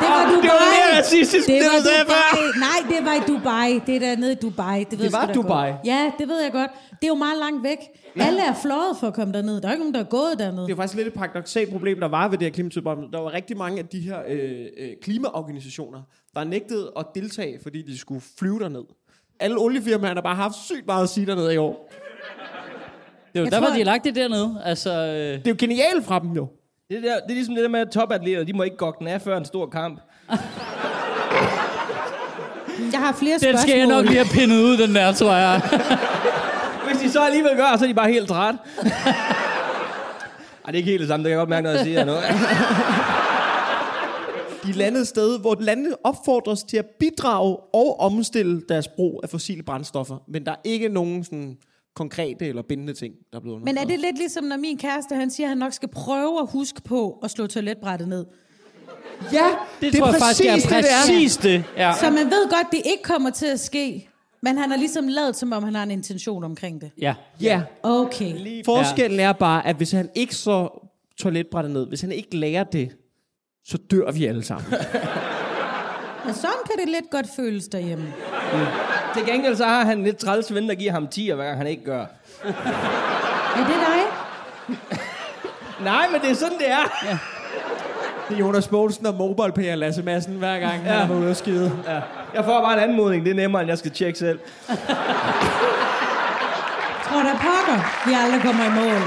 [0.02, 0.42] Det var Dubai.
[0.42, 2.60] det var mere racistisk, Det det var Dubai.
[2.68, 3.80] Nej, det var i Dubai.
[3.88, 4.84] Det er der nede i Dubai.
[4.84, 5.72] Det, ved jeg var Dubai?
[5.72, 5.80] Godt.
[5.86, 6.72] Ja, det ved jeg godt.
[6.92, 7.78] Det er jo meget langt væk.
[8.16, 9.62] Alle er fløjet for at komme derned.
[9.62, 10.66] Der er ikke nogen, der er gået dernede.
[10.66, 13.12] Det er faktisk lidt et paradoxalt problem, der var ved det her klimatopmøde.
[13.12, 16.02] Der var rigtig mange af de her øh, øh, klimaorganisationer,
[16.36, 18.84] der nægtede at deltage, fordi de skulle flyve derned.
[19.42, 21.92] Alle oliefirmaerne har bare haft sygt meget at sige dernede i år.
[23.34, 24.62] Det er jo Jeg derfor, tror, de har lagt det dernede.
[24.66, 26.48] Altså, øh, Det er jo genialt fra dem jo.
[26.90, 29.08] Det, der, det er ligesom det der med, at topatleter, de må ikke gokke den
[29.08, 30.00] af før en stor kamp.
[32.92, 33.62] Jeg har flere den spørgsmål.
[33.62, 35.62] skal jeg nok lige have pindet ud, den der, tror jeg.
[36.88, 38.56] Hvis de så alligevel gør, så er de bare helt træt.
[40.66, 42.06] Ej, det er ikke helt det samme, det kan jeg godt mærke, når jeg siger
[42.06, 42.24] noget.
[44.64, 49.30] De landede et sted, hvor landene opfordres til at bidrage og omstille deres brug af
[49.30, 50.18] fossile brændstoffer.
[50.28, 51.58] Men der er ikke nogen sådan
[51.96, 55.16] konkrete eller bindende ting, der er blevet Men er det lidt ligesom, når min kæreste,
[55.16, 58.26] han siger, at han nok skal prøve at huske på at slå toiletbrættet ned.
[59.34, 59.46] Ja,
[59.82, 61.02] Det, det tror jeg faktisk er præcis det, det er.
[61.02, 61.64] præcis det.
[61.78, 61.94] Ja.
[62.00, 64.08] Så man ved godt, det ikke kommer til at ske.
[64.42, 66.92] Men han har ligesom lavet, som om han har en intention omkring det.
[67.02, 67.16] ja.
[67.42, 68.64] Ja, Okay.
[68.66, 72.90] forskellen er bare, at hvis han ikke så toiletbrættet ned, hvis han ikke lærer det,
[73.66, 74.66] så dør vi alle sammen.
[76.26, 78.14] Men sådan kan det lidt godt føles derhjemme.
[79.14, 81.68] Til gengæld så har han lidt træls ven, der giver ham 10, hver gang han
[81.68, 82.06] ikke gør.
[83.56, 84.02] Er det dig?
[85.92, 87.06] Nej, men det er sådan, det er.
[87.06, 87.18] Ja.
[88.30, 90.92] Det er Jonas Mogensen og MobilePay og Lasse Madsen hver gang, ja.
[90.92, 91.72] han er ude skide.
[91.88, 92.00] Ja.
[92.34, 94.40] Jeg får bare en anmodning, det er nemmere, end jeg skal tjekke selv.
[97.08, 99.02] Tror der pokker, vi aldrig kommer i mål.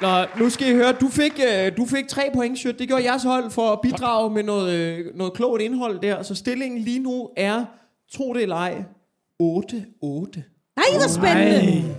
[0.00, 2.78] Nå, nu skal I høre, du fik, øh, du fik tre point, Sjøt.
[2.78, 6.22] Det gjorde jeres hold for at bidrage med noget, øh, noget klogt indhold der.
[6.22, 7.64] Så stillingen lige nu er,
[8.12, 8.74] tro det eller ej,
[9.42, 10.42] 8-8.
[10.76, 11.94] Nej, hvor spændende.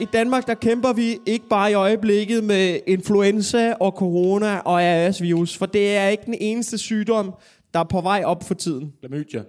[0.00, 5.56] I Danmark, der kæmper vi ikke bare i øjeblikket med influenza og corona og RS-virus,
[5.56, 7.34] for det er ikke den eneste sygdom,
[7.74, 8.92] der er på vej op for tiden.
[9.00, 9.42] Klamydia.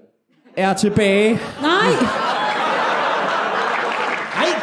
[0.57, 1.39] Er tilbage.
[1.61, 2.42] Nej,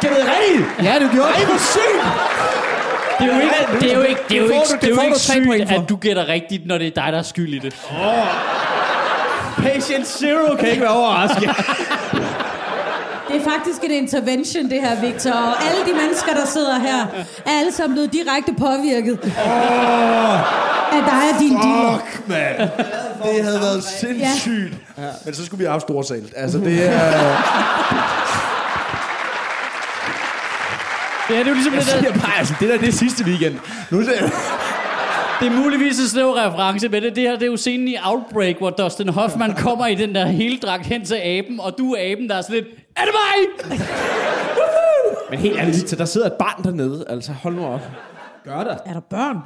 [0.01, 0.83] Det er rigtigt.
[0.83, 2.03] Ja, du gjorde Ej, hvor sygt.
[3.19, 4.91] Det er jo ikke, det er jo ikke, det er jo ikke, du- det det
[4.91, 7.53] er jo ikke sygt, at du gætter rigtigt, når det er dig, der er skyld
[7.53, 7.75] i det.
[9.57, 11.49] Patient Zero kan ikke være overrasket.
[13.27, 15.31] det er faktisk en intervention, det her, Victor.
[15.31, 17.05] Og alle de mennesker, der sidder her,
[17.45, 19.19] er alle sammen blevet direkte påvirket
[20.91, 21.97] af dig og din dealer.
[21.99, 22.69] Fuck, mand.
[23.23, 24.73] Det havde været sindssygt.
[24.97, 25.03] Ja.
[25.25, 26.33] Men så skulle vi have haft storsalt.
[26.37, 27.01] Altså, det er...
[31.31, 31.99] Ja, det er jo ligesom det Jeg der...
[31.99, 33.55] siger bare, altså, det der det er sidste weekend.
[33.91, 34.11] Nu ser
[35.39, 37.95] Det er muligvis en snæv reference, men det, det her det er jo scenen i
[38.03, 41.93] Outbreak, hvor Dustin Hoffman kommer i den der hele dragt hen til aben, og du
[41.93, 43.13] er aben, der er sådan lidt, er det
[43.69, 43.79] mig?
[45.29, 47.05] Men helt ærligt, Victor, der sidder et barn dernede.
[47.09, 47.81] Altså, hold nu op.
[48.45, 48.75] Gør der.
[48.85, 49.37] Er der børn?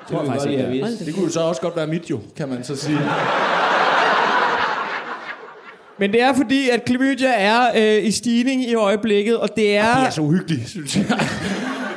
[0.00, 2.20] Det tror jeg faktisk ikke, jeg Det kunne jo så også godt være mit jo,
[2.36, 2.98] kan man så sige.
[5.98, 9.96] Men det er fordi, at klamydia er øh, i stigning i øjeblikket, og det er...
[9.96, 11.04] Det er så uhyggeligt, synes jeg.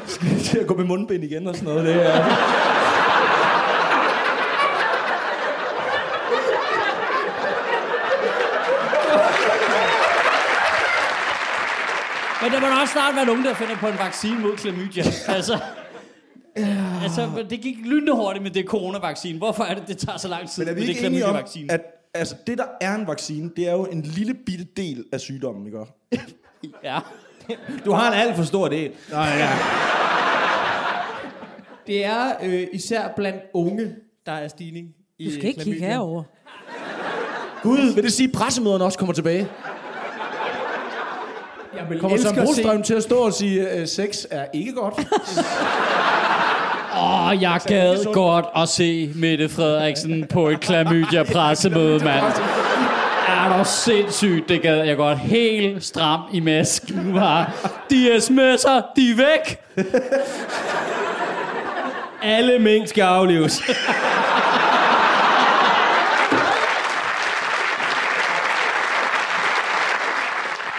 [0.07, 1.87] Skal jeg til at gå med mundbind igen og sådan noget?
[1.87, 2.25] Det er...
[12.41, 15.03] Men der må da også snart være nogen, der finder på en vaccine mod klamydia.
[15.27, 15.59] Altså,
[17.03, 19.37] altså det gik lynende hurtigt med det coronavaccine.
[19.37, 21.31] Hvorfor er det, det tager så lang tid Men er vi med det enige om,
[21.31, 21.71] klamydia-vaccine?
[21.71, 25.19] at altså, det, der er en vaccine, det er jo en lille bitte del af
[25.19, 25.79] sygdommen, ikke?
[26.83, 26.99] Ja.
[27.85, 28.91] Du har en alt for stor del.
[29.11, 29.49] Nå, ja.
[31.87, 33.95] Det er øh, især blandt unge,
[34.25, 34.87] der er stigning
[35.19, 36.23] i Du skal ikke kigge herover.
[37.63, 39.47] Gud, vil det sige, at pressemøderne også kommer tilbage?
[41.77, 44.45] Jeg vil Kommer Søren at se- Brostrøm til at stå og sige, at sex er
[44.53, 44.93] ikke godt?
[47.01, 52.23] Åh, oh, jeg gad godt at se Mette Frederiksen på et klamydia-pressemøde, mand.
[53.27, 55.19] Er du sindssygt, det gad jeg godt.
[55.19, 57.53] Helt stram i masken, var.
[57.89, 59.59] De sms'er, de er væk.
[62.23, 63.61] Alle mink skal aflives.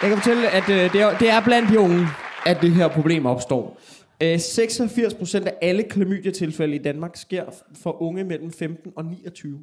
[0.02, 2.08] Jeg kan fortælle, at øh, det, er, det er blandt de unge,
[2.46, 3.78] at det her problem opstår.
[4.22, 7.44] Øh, 86 procent af alle klamydia-tilfælde i Danmark sker
[7.82, 9.58] for unge mellem 15 og 29.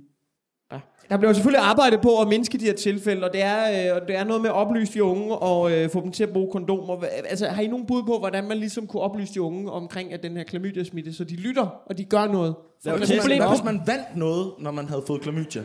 [0.71, 0.79] Ja.
[1.09, 4.01] Der bliver jo selvfølgelig arbejdet på at mindske de her tilfælde, og det er, øh,
[4.01, 6.29] og det er noget med at oplyse de unge og øh, få dem til at
[6.29, 7.03] bruge kondomer.
[7.29, 10.23] Altså, har I nogen bud på, hvordan man ligesom kunne oplyse de unge omkring at
[10.23, 12.55] den her klamydia-smitte, så de lytter, og de gør noget?
[12.83, 15.63] For Hvis klamydia- man, hvad hvis man vandt noget, når man havde fået klamydia?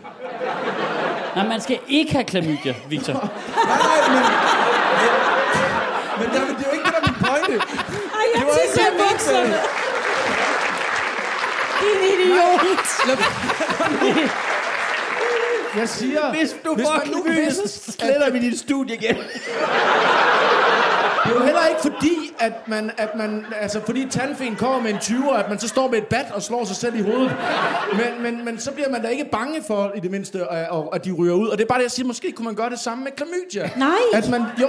[1.36, 3.12] Nej, man skal ikke have klamydia, Victor.
[3.12, 4.24] Nej, men...
[6.20, 7.54] Men der, det er jo ikke det, der er min pointe.
[8.18, 8.76] Ej, jeg Det var ikke
[9.24, 9.58] bukserne.
[11.80, 12.86] Din idiot.
[15.76, 16.30] Jeg siger...
[16.30, 19.16] Hvis du Hvis man nu så sletter vi dit studie igen.
[21.24, 24.90] Det er jo heller ikke fordi, at man, at man altså fordi tandfen kommer med
[24.90, 27.36] en 20'er, at man så står med et bat og slår sig selv i hovedet.
[27.92, 31.04] Men, men, men så bliver man da ikke bange for, i det mindste, at, at
[31.04, 31.48] de ryger ud.
[31.48, 33.70] Og det er bare det, jeg siger, måske kunne man gøre det samme med klamydia.
[33.76, 33.88] Nej.
[34.14, 34.66] At man, jo,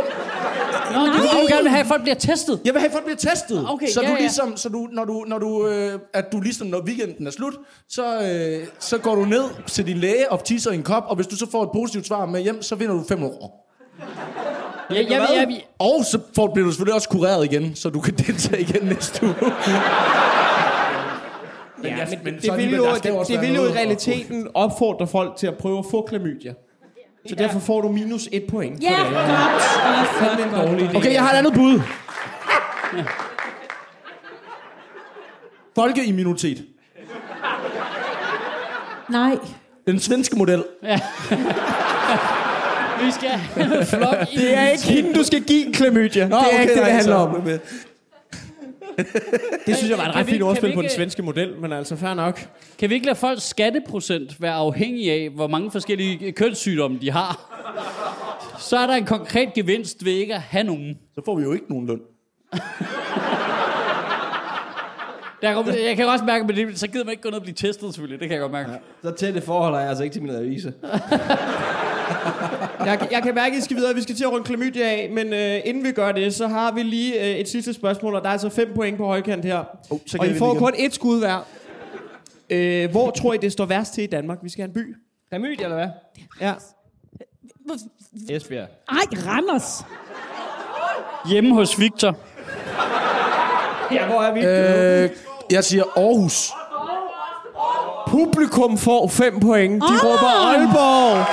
[0.94, 2.62] Nå, du vil jo gerne have, at folk bliver testet.
[2.66, 3.66] jeg vil have, at folk bliver testet.
[3.70, 4.20] Okay, så ja, du ja.
[4.20, 7.54] ligesom, så du, når du, når du, øh, at du ligesom, når weekenden er slut,
[7.90, 11.16] så, øh, så går du ned til din læge og tisser i en kop, og
[11.16, 13.66] hvis du så får et positivt svar med hjem, så vinder du 5 år.
[14.90, 18.00] Jeg, jeg, jeg, jeg, Og så får, bliver du selvfølgelig også kureret igen, så du
[18.00, 19.36] kan deltage igen næste uge.
[19.42, 19.52] men,
[21.84, 25.36] Ja, men, men det, det vil jo, det, det vil jo i realiteten opfordre folk
[25.38, 26.54] til at prøve at få klamydia.
[27.30, 28.84] Så derfor får du minus et point.
[28.84, 29.14] Ja, godt.
[29.14, 29.20] Ja,
[30.38, 30.98] Det er en dårlig idé.
[30.98, 31.82] Okay, jeg har et andet bud.
[35.76, 36.66] Folkeimmunitet.
[39.10, 39.38] Nej.
[39.88, 40.64] Den svenske model.
[43.04, 43.30] vi skal
[44.00, 46.28] flok i Det er ikke hende, du skal give en klamydia.
[46.28, 47.50] Nå, det er okay, ikke det, det handler om.
[49.68, 52.14] Det synes jeg var et ret fint ordspil på den svenske model, men altså fair
[52.14, 52.48] nok.
[52.80, 57.52] Kan vi ikke lade folks skatteprocent være afhængig af, hvor mange forskellige kønssygdomme de har?
[58.60, 60.98] Så er der en konkret gevinst ved ikke at have nogen.
[61.16, 62.00] Så får vi jo ikke nogen løn.
[65.42, 67.94] Der jeg kan også mærke, at så gider man ikke gå ned og blive testet
[67.94, 68.20] selvfølgelig.
[68.20, 68.70] Det kan jeg godt mærke.
[69.04, 70.72] Så tætte forhold har jeg altså ikke til min revisor.
[72.86, 73.96] Jeg, jeg kan mærke, at I skal videre.
[73.96, 76.72] Vi skal til at runde klamydia af, men øh, inden vi gør det, så har
[76.72, 79.64] vi lige øh, et sidste spørgsmål, og der er altså fem point på højkant her.
[79.90, 81.48] Oh, så og I får kun et skud hver.
[82.50, 84.38] Øh, hvor tror I, det står værst til i Danmark?
[84.42, 84.96] Vi skal have en by.
[85.30, 85.88] Klamydia, eller hvad?
[86.42, 86.54] Ja.
[88.30, 88.68] Esbjerg.
[88.90, 88.96] Ej,
[89.28, 89.86] Randers.
[91.30, 92.16] Hjemme hos Victor.
[93.92, 94.40] Ja, hvor er vi?
[95.04, 95.10] Øh,
[95.52, 96.52] jeg siger Aarhus.
[98.08, 99.82] Publikum får 5 point.
[99.82, 100.04] De Ah!
[100.06, 101.26] råber Aalborg.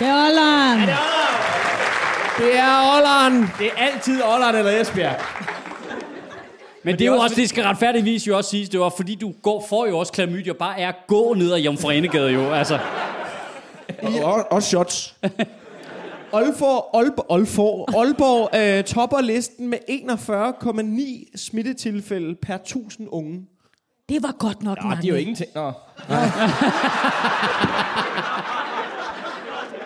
[0.00, 0.80] Er det Olland?
[0.80, 2.38] Det er Holland.
[2.38, 3.48] Det er Olland.
[3.58, 5.16] Det er altid Olland eller Esbjerg.
[6.82, 9.32] Men det er jo også, det skal retfærdigvis jo også siges, det var fordi du
[9.42, 12.78] går, får jo også klamydia, bare er at gå ned ad Jomfrenegade jo, altså.
[14.02, 15.14] Og, og, og shots.
[16.32, 19.78] Aalborg, Aalborg, Aalborg, Aalborg øh, topper listen med
[21.32, 23.40] 41,9 smittetilfælde per 1000 unge.
[24.08, 25.02] Det var godt nok Nå, mange.
[25.02, 25.50] de er jo ingenting.
[25.54, 25.72] Nå.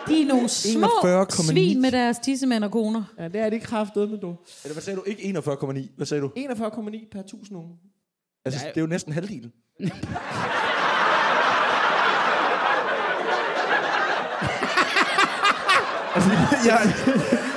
[0.09, 1.53] De er nogle små 41,9.
[1.53, 3.03] svin med deres tissemænd og koner.
[3.19, 4.37] Ja, det er det kraftedeme, du.
[4.65, 5.03] Eller hvad sagde du?
[5.07, 5.97] Ikke 41,9.
[5.97, 6.31] Hvad sagde du?
[6.37, 7.71] 41,9 per 1000 unge.
[8.45, 9.53] Altså, det er jo næsten halvdelen.
[16.15, 16.31] altså,
[16.67, 16.95] jeg,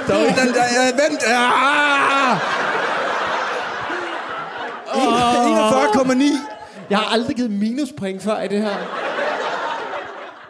[0.08, 0.64] der er ikke den der...
[0.64, 1.24] Jeg, vent!
[1.28, 2.38] Ah!
[4.88, 6.24] 41,9.
[6.90, 9.07] Jeg har aldrig givet minuspoint før i det her.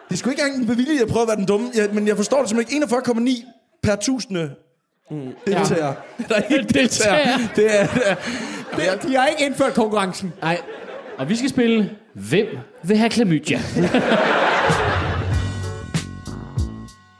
[0.08, 2.16] Det er sgu ikke engang bevilligt at prøve at være den dumme, jeg, men jeg
[2.16, 2.96] forstår det simpelthen ikke.
[2.96, 4.54] 41,9 per tusinde
[5.10, 5.32] mm.
[5.46, 5.86] deltager.
[5.86, 6.24] Ja.
[6.28, 7.38] Der er ikke deltager.
[7.56, 8.14] Det er, det er,
[8.76, 10.32] det er, De har ikke indført konkurrencen.
[10.42, 10.60] Nej.
[11.18, 12.46] Og vi skal spille Hvem
[12.82, 13.60] vil have klamydia?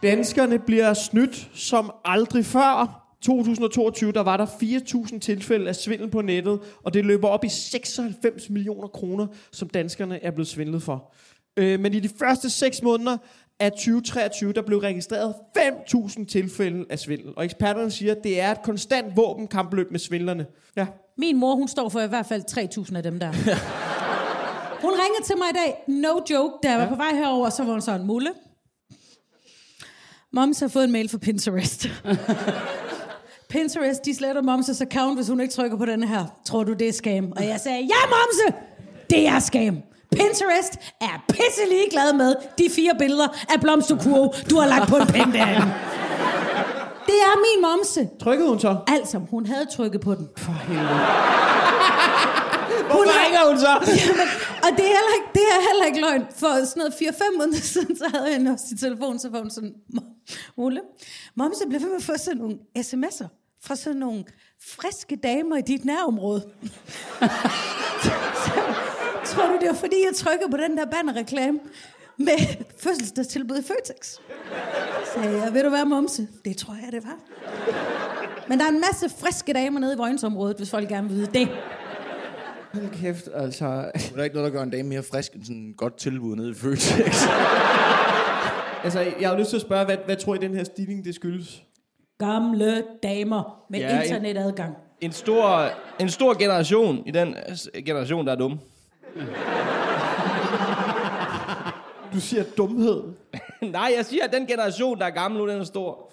[0.03, 3.05] Danskerne bliver snydt som aldrig før.
[3.23, 7.49] 2022, der var der 4.000 tilfælde af svindel på nettet, og det løber op i
[7.49, 11.13] 96 millioner kroner, som danskerne er blevet svindlet for.
[11.59, 13.17] Øh, men i de første 6 måneder
[13.61, 17.33] af 2023, der blev registreret 5.000 tilfælde af svindel.
[17.37, 20.47] Og eksperterne siger, at det er et konstant våbenkampløb med svindlerne.
[20.77, 20.87] Ja.
[21.17, 22.43] Min mor, hun står for i hvert fald
[22.89, 23.33] 3.000 af dem der.
[24.83, 27.65] Hun ringede til mig i dag, no joke, da jeg var på vej herover, så
[27.65, 28.31] var hun sådan, Mulle.
[30.33, 31.87] Moms har fået en mail fra Pinterest.
[33.51, 36.25] Pinterest, de sletter Momses account, hvis hun ikke trykker på den her.
[36.45, 37.33] Tror du, det er scam?
[37.37, 38.59] Og jeg sagde, ja, Momse!
[39.11, 39.83] Det er scam.
[40.13, 45.07] Pinterest er pisselig glad med de fire billeder af blomsterkurve, du har lagt på en
[45.07, 45.75] pind derinde.
[47.07, 48.09] Det er min momse.
[48.21, 48.77] Trykkede hun så?
[48.87, 50.29] Altså, hun havde trykket på den.
[50.37, 50.89] For helvede.
[52.79, 53.73] Hun Hvorfor ringer hun så?
[54.09, 54.29] Jamen,
[54.65, 56.25] og det er, heller ikke, det er heller ikke løgn.
[56.37, 59.39] For sådan noget 4-5 måneder siden, så havde jeg hende også i telefon, så var
[59.39, 59.75] hun sådan,
[60.57, 60.81] Ole,
[61.37, 63.27] momse bliver ved med at få sådan nogle sms'er
[63.65, 64.25] fra sådan nogle
[64.81, 66.43] friske damer i dit nærområde.
[69.29, 71.59] så, tror du, det var fordi, jeg trykkede på den der bannerreklame
[72.17, 72.39] med
[72.79, 74.07] fødselsdagstilbud i Føtex?
[74.07, 74.21] Så
[75.15, 76.29] sagde jeg, ved du hvad, momse?
[76.45, 77.17] Det tror jeg, det var.
[78.49, 81.31] Men der er en masse friske damer nede i Vojensområdet, hvis folk gerne vil vide
[81.35, 81.49] det.
[82.73, 83.65] Hold kæft, altså.
[83.65, 86.37] Der er ikke noget, der gør en dame mere frisk end sådan et godt tilbud
[86.37, 87.23] nede i Føtex.
[88.85, 91.15] Altså, jeg har lyst til at spørge, hvad, hvad tror I, den her stigning, det
[91.15, 91.63] skyldes?
[92.19, 94.75] Gamle damer med Ja, internetadgang.
[95.01, 97.37] En stor, en stor generation i den
[97.75, 98.59] øh, generation, der er dum.
[102.13, 103.03] Du siger dumhed.
[103.63, 106.13] Nej, jeg siger, at den generation, der er gammel nu, den er stor.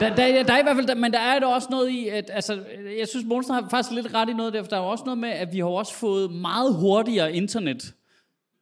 [0.00, 2.30] Der, der, der er i hvert fald, men der er der også noget i, at
[2.32, 2.62] altså,
[2.98, 5.04] jeg synes, Monster har faktisk lidt ret i noget der, for der er jo også
[5.04, 7.94] noget med, at vi har også fået meget hurtigere internet.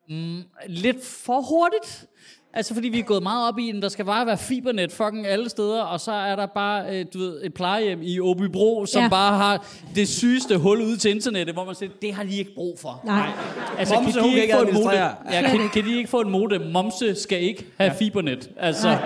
[0.08, 2.06] Mm, lidt for hurtigt.
[2.54, 5.26] Altså fordi vi er gået meget op i, at der skal bare være fibernet fucking
[5.26, 9.02] alle steder, og så er der bare øh, du ved, et plejehjem i Åbybro, som
[9.02, 9.08] Ja.
[9.08, 12.54] bare har det sygeste hul ud til internettet, hvor man siger, det har de ikke
[12.54, 13.00] brug for.
[13.04, 13.28] Nej.
[13.78, 14.92] Altså, Momse, kan ikke få et modem?
[15.32, 16.60] Ja, kan, kan de ikke få et modem?
[16.60, 17.98] Momse skal ikke have ja.
[17.98, 18.50] fibernet.
[18.56, 18.98] Altså, Nej.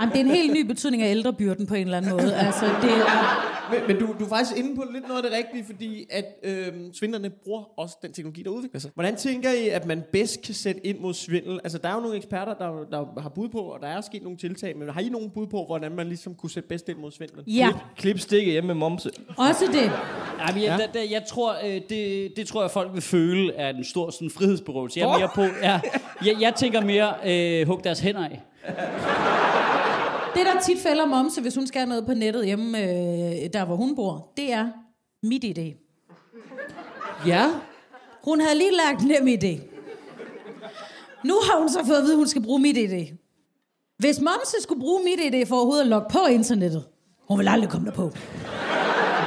[0.00, 2.34] Jamen, det er en helt ny betydning af ældrebyrden på en eller anden måde.
[2.36, 3.57] Altså, det er...
[3.70, 6.24] Men, men du, du er faktisk inde på lidt noget af det rigtige, fordi at
[6.42, 8.90] øh, svindlerne bruger også den teknologi, der udvikler sig.
[8.94, 11.60] Hvordan tænker I, at man bedst kan sætte ind mod svindel?
[11.64, 14.22] Altså, der er jo nogle eksperter, der, der har bud på, og der er sket
[14.22, 16.98] nogle tiltag, men har I nogen bud på, hvordan man ligesom kunne sætte bedst ind
[16.98, 17.44] mod svindelen?
[17.46, 19.10] Ja, Klip stikket hjemme med momse.
[19.36, 19.92] også det.
[20.38, 20.86] Ja, men jeg, ja.
[20.86, 24.10] der, der, jeg tror, øh, det, det tror jeg, folk vil føle er en stor
[24.10, 25.00] sådan, frihedsberøvelse.
[25.00, 25.80] Jeg er mere på, ja,
[26.24, 28.42] jeg, jeg tænker mere, øh, hug deres hænder af.
[30.38, 33.64] Det, der tit fælder momse, hvis hun skal have noget på nettet hjemme, øh, der
[33.64, 34.68] hvor hun bor, det er
[35.22, 35.66] mit idé.
[37.26, 37.50] Ja.
[38.24, 39.60] Hun havde lige lagt nem idé.
[41.24, 43.14] Nu har hun så fået at vide, at hun skal bruge mit idé.
[43.98, 46.84] Hvis momse skulle bruge mit idé for overhovedet at logge på internettet,
[47.28, 48.10] hun vil aldrig komme derpå.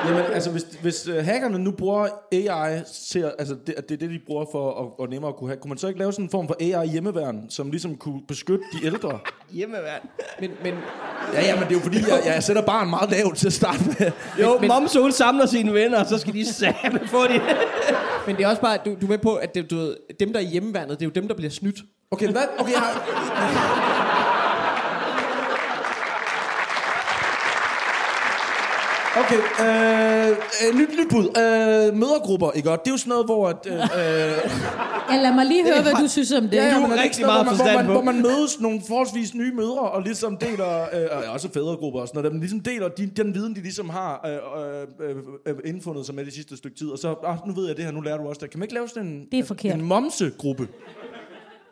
[0.08, 3.96] Jamen, altså, hvis, hvis uh, hackerne nu bruger AI til, at- altså, det, at det
[3.96, 6.00] er det, de bruger for at, at nemmere at kunne have, kunne man så ikke
[6.00, 9.20] lave sådan en form for AI hjemmeværn, som ligesom kunne beskytte de ældre?
[9.52, 10.02] Hjemmeværn.
[10.40, 10.74] Men, men
[11.34, 13.54] Ja, ja, men det er jo fordi, jeg, jeg sætter barn meget lavt til at
[13.54, 14.12] starte med.
[14.42, 17.42] Jo, men, momse, hun samler sine venner, og så skal de samme få det.
[18.28, 20.34] Men det er også bare, du, du er med på, at det, du ved, dem,
[20.34, 21.78] der er i hjemmeværnet, det er jo dem, der bliver snydt.
[22.12, 22.42] Okay, hvad?
[22.60, 24.11] Okay, jeg har...
[29.18, 31.26] Okay, øh, øh, nyt, nyt bud.
[31.38, 32.82] Øh, mødergrupper, ikke godt?
[32.86, 33.48] Det er jo sådan noget, hvor...
[33.50, 33.74] At, øh,
[35.12, 36.54] Ja, lad mig lige høre, hvad du synes om det.
[36.54, 37.92] Ja, ja, Du er rigtig meget hvor man, forstand hvor, man, på.
[37.92, 42.08] hvor man mødes nogle forholdsvis nye mødre, og ligesom deler, øh, og også fædregrupper og
[42.08, 45.16] sådan noget, men ligesom deler de, den viden, de ligesom har øh, øh,
[45.48, 47.86] øh, indfundet sig med det sidste stykke tid, og så, ah, nu ved jeg det
[47.86, 48.50] her, nu lærer du også det.
[48.50, 49.76] Kan man ikke lave sådan en, Det er forkert.
[49.76, 50.68] en momsegruppe,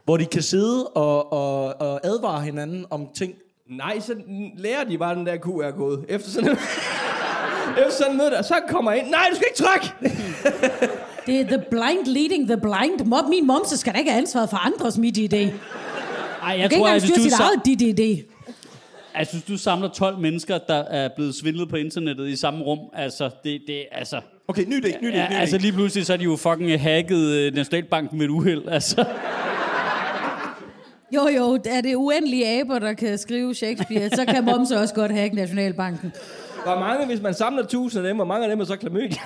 [0.05, 3.33] hvor de kan sidde og, og, og advare hinanden om ting?
[3.69, 4.13] Nej, så
[4.57, 6.01] lærer de bare den der QR-kode.
[6.09, 6.57] Efter sådan
[7.79, 9.09] Efter sådan noget der, så kommer jeg ind.
[9.09, 9.93] Nej, du skal ikke trykke!
[11.25, 13.05] Det er the blind leading the blind.
[13.05, 14.97] Mob, min momse skal da ikke have ansvaret for andres.
[14.97, 15.03] Jeg
[16.43, 18.33] Ej, jeg kan ikke tror, engang styre du, sit sa- eget dit idé.
[19.15, 22.79] altså, hvis du samler 12 mennesker, der er blevet svindlet på internettet i samme rum,
[22.93, 25.33] altså, det, det, altså, Okay, ny idé, ny idé, ny idé.
[25.33, 28.67] altså lige pludselig så er de jo fucking hacket øh, Nationalbanken med et uheld.
[28.67, 29.05] Altså.
[31.15, 35.11] Jo, jo, er det uendelige aber, der kan skrive Shakespeare, så kan Momse også godt
[35.11, 36.13] hacke Nationalbanken.
[36.63, 39.17] Hvor mange, hvis man samler tusind af dem, hvor mange af dem er så klamydia?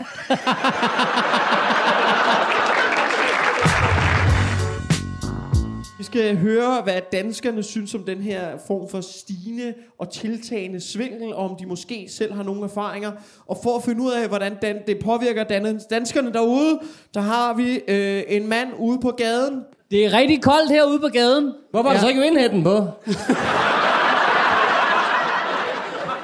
[5.97, 11.33] Vi skal høre, hvad danskerne synes om den her form for stigende og tiltagende svindel,
[11.33, 13.11] og om de måske selv har nogle erfaringer.
[13.47, 16.79] Og for at finde ud af, hvordan dan- det påvirker dan- danskerne derude,
[17.13, 19.61] der har vi øh, en mand ude på gaden.
[19.93, 21.53] Det er rigtig koldt herude på gaden.
[21.71, 22.87] Hvorfor er der så ikke vindhætten på?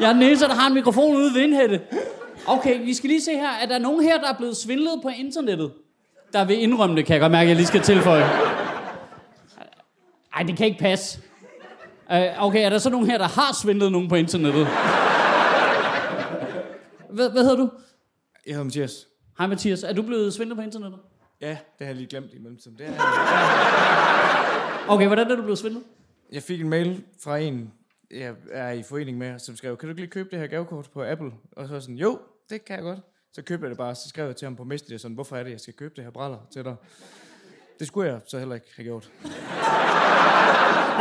[0.01, 1.81] Jeg er eneste, der har en mikrofon ude ved Vindhætte.
[2.47, 3.49] Okay, vi skal lige se her.
[3.61, 5.71] Er der nogen her, der er blevet svindlet på internettet?
[6.33, 8.23] Der vil indrømme det, kan jeg godt mærke, at jeg lige skal tilføje.
[10.35, 11.19] Ej, det kan ikke passe.
[12.09, 14.67] Uh, okay, er der så nogen her, der har svindlet nogen på internettet?
[17.09, 17.69] Hvad, hvad hedder du?
[18.45, 19.07] Jeg hedder Mathias.
[19.37, 20.99] Hej Mathias, er du blevet svindlet på internettet?
[21.41, 22.77] Ja, det har jeg lige glemt i mellemtiden.
[22.77, 22.91] Det er,
[24.89, 25.83] Okay, hvordan er du blevet svindlet?
[26.31, 27.73] jeg fik en mail fra en,
[28.11, 30.89] jeg er i forening med, som skrev, kan du ikke lige købe det her gavekort
[30.93, 31.31] på Apple?
[31.51, 32.19] Og så var jeg sådan, jo,
[32.49, 32.99] det kan jeg godt.
[33.33, 35.43] Så købte jeg det bare, så skrev jeg til ham på Messenger, sådan, hvorfor er
[35.43, 36.75] det, jeg skal købe det her bræller til dig?
[37.79, 39.11] Det skulle jeg så heller ikke have gjort.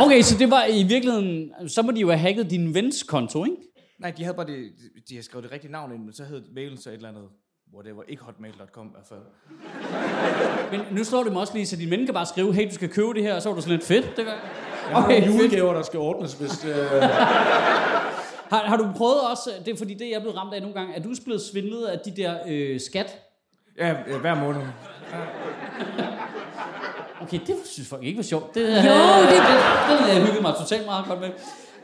[0.05, 1.53] Okay, så det var i virkeligheden...
[1.67, 3.57] Så må de jo have hacket din vens konto, ikke?
[3.99, 4.71] Nej, de havde bare det,
[5.09, 7.23] de havde skrevet det rigtige navn ind, men så hed mailen så et eller andet,
[7.75, 9.19] whatever, ikke hotmail.com i hvert fald.
[10.71, 12.73] Men nu slår det mig også lige, så dine ven kan bare skrive, hey, du
[12.73, 14.05] skal købe det her, og så var du sådan lidt fedt.
[14.17, 14.41] Det gør Jeg
[14.97, 16.65] har Okay, nogle julegaver, der skal ordnes, hvis...
[16.65, 17.01] Øh...
[18.49, 20.75] Har, har du prøvet også, det er fordi det, jeg er blevet ramt af nogle
[20.75, 23.17] gange, er du blevet svindlet af de der øh, skat?
[23.77, 24.61] Ja, ja, hver måned.
[27.21, 28.55] Okay, det synes folk ikke var sjovt.
[28.55, 29.37] Det, Jo, øh, det- det,
[29.89, 31.29] det, det, jeg hyggede mig totalt meget godt med.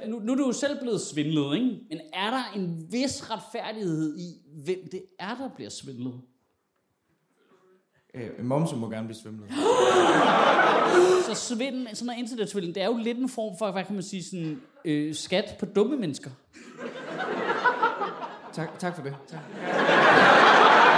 [0.08, 1.80] Nu, nu er du jo selv blevet svindlet, ikke?
[1.90, 6.14] Men er der en vis retfærdighed i, hvem det er, der bliver svindlet?
[8.14, 9.50] Øh, momse må gerne blive svimlet.
[11.26, 14.04] Så svindel, sådan noget internetsvindel, det er jo lidt en form for, hvad kan man
[14.04, 16.32] sige, sådan, øh, skat på dumme mennesker.
[18.54, 19.16] Tak, tak for det.
[19.28, 19.40] Tak.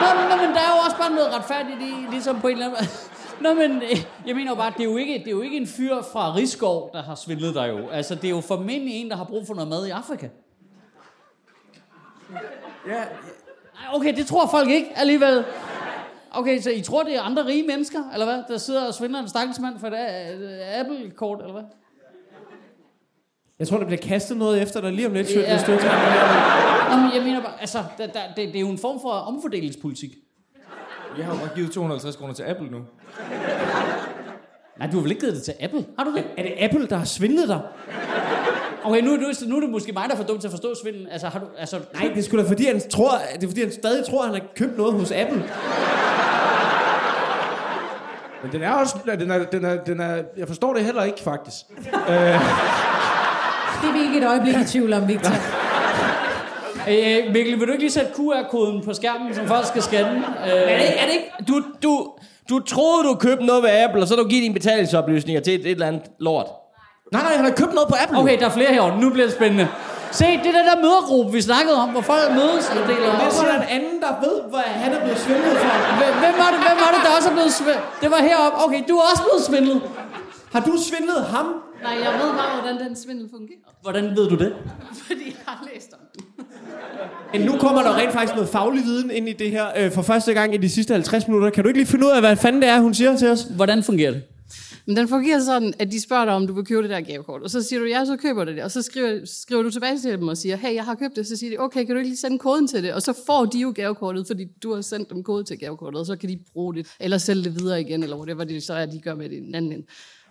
[0.01, 2.65] Nå, nå, men der er jo også bare noget retfærdigt i, ligesom på en eller
[2.65, 3.06] anden måde.
[3.41, 5.57] Nå, men øh, jeg mener jo bare, det er jo, ikke, det er jo ikke
[5.57, 7.87] en fyr fra Rigskov, der har svindlet dig jo.
[7.89, 10.27] Altså, det er jo formentlig en, der har brug for noget mad i Afrika.
[12.87, 13.03] Ja,
[13.73, 15.45] Nej, okay, det tror folk ikke alligevel.
[16.31, 18.43] Okay, så I tror, det er andre rige mennesker, eller hvad?
[18.47, 21.63] Der sidder og svindler en stakkels mand for et uh, Apple-kort, eller hvad?
[23.59, 25.53] Jeg tror, der bliver kastet noget efter dig lige om lidt, Ja.
[25.55, 29.01] hvis du men jeg mener bare, altså, der, der, det, det er jo en form
[29.01, 30.11] for omfordelingspolitik.
[31.17, 32.77] Jeg har jo bare givet 250 kroner til Apple nu.
[34.79, 35.85] Nej, du har vel ikke givet det til Apple?
[35.97, 36.23] Har du det?
[36.37, 37.61] Er det Apple, der har svindlet dig?
[38.83, 40.75] Okay, nu, nu, nu er det måske mig, der er for dum til at forstå
[40.83, 41.07] svindel.
[41.11, 43.61] Altså, har du, altså, Nej, det er sgu da fordi, han tror, det er fordi,
[43.61, 45.43] han stadig tror, at han har købt noget hos Apple.
[48.43, 48.95] Men den er også...
[49.19, 51.55] Den er, den er, den er, jeg forstår det heller ikke, faktisk.
[53.81, 55.31] Det er vi ikke et øjeblik i tvivl om, Victor.
[56.89, 60.17] Øh, Mikkel, vil du ikke lige sætte QR-koden på skærmen, som folk skal scanne?
[60.45, 61.31] Øh, Er det ikke, er det ikke?
[61.47, 61.91] Du, du,
[62.49, 65.59] du troede, du købte noget ved Apple, og så du givet dine betalingsoplysninger til et,
[65.65, 66.47] et eller andet lort.
[67.13, 68.17] Nej, nej, han har købt noget på Apple.
[68.19, 69.01] Okay, der er flere herovre.
[69.01, 69.67] Nu bliver det spændende.
[70.11, 73.51] Se, det er den der mødergruppe, vi snakkede om, hvor folk mødes og deler siger
[73.51, 75.69] der en anden, der ved, hvad han er blevet svindlet for?
[76.23, 77.83] Hvem var det, hvem var det der også er blevet svindlet?
[78.03, 78.55] Det var heroppe.
[78.65, 79.79] Okay, du er også blevet svindlet.
[80.53, 81.47] Har du svindlet ham?
[81.85, 83.67] Nej, jeg ved bare, hvordan den svindel fungerer.
[83.85, 84.51] Hvordan ved du det?
[85.07, 86.21] Fordi jeg har læst om den.
[87.33, 90.01] Men nu kommer der rent faktisk noget faglig viden ind i det her øh, for
[90.01, 91.49] første gang i de sidste 50 minutter.
[91.49, 93.47] Kan du ikke lige finde ud af, hvad fanden det er, hun siger til os?
[93.55, 94.21] Hvordan fungerer det?
[94.85, 97.41] Men den fungerer sådan, at de spørger dig, om du vil købe det der gavekort.
[97.41, 98.63] Og så siger du, ja, så køber du det.
[98.63, 101.27] Og så skriver, skriver du tilbage til dem og siger, hey, jeg har købt det.
[101.27, 102.93] Så siger de, okay, kan du ikke lige sende koden til det?
[102.93, 106.05] Og så får de jo gavekortet, fordi du har sendt dem kode til gavekortet, og
[106.05, 108.85] så kan de bruge det, eller sælge det videre igen, eller whatever det så er,
[108.85, 109.85] de gør med det i den anden ende.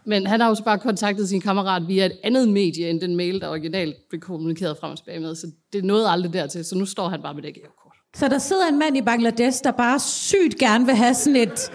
[0.07, 3.17] Men han har jo så bare kontaktet sin kammerat via et andet medie, end den
[3.17, 5.35] mail, der originalt blev kommunikeret frem og tilbage med.
[5.35, 7.97] Så det nåede aldrig dertil, så nu står han bare med det gavekort.
[8.17, 11.71] Så der sidder en mand i Bangladesh, der bare sygt gerne vil have sådan et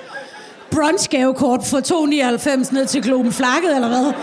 [0.72, 4.14] brunch-gavekort for 2,99 ned til Globen Flakket, eller hvad?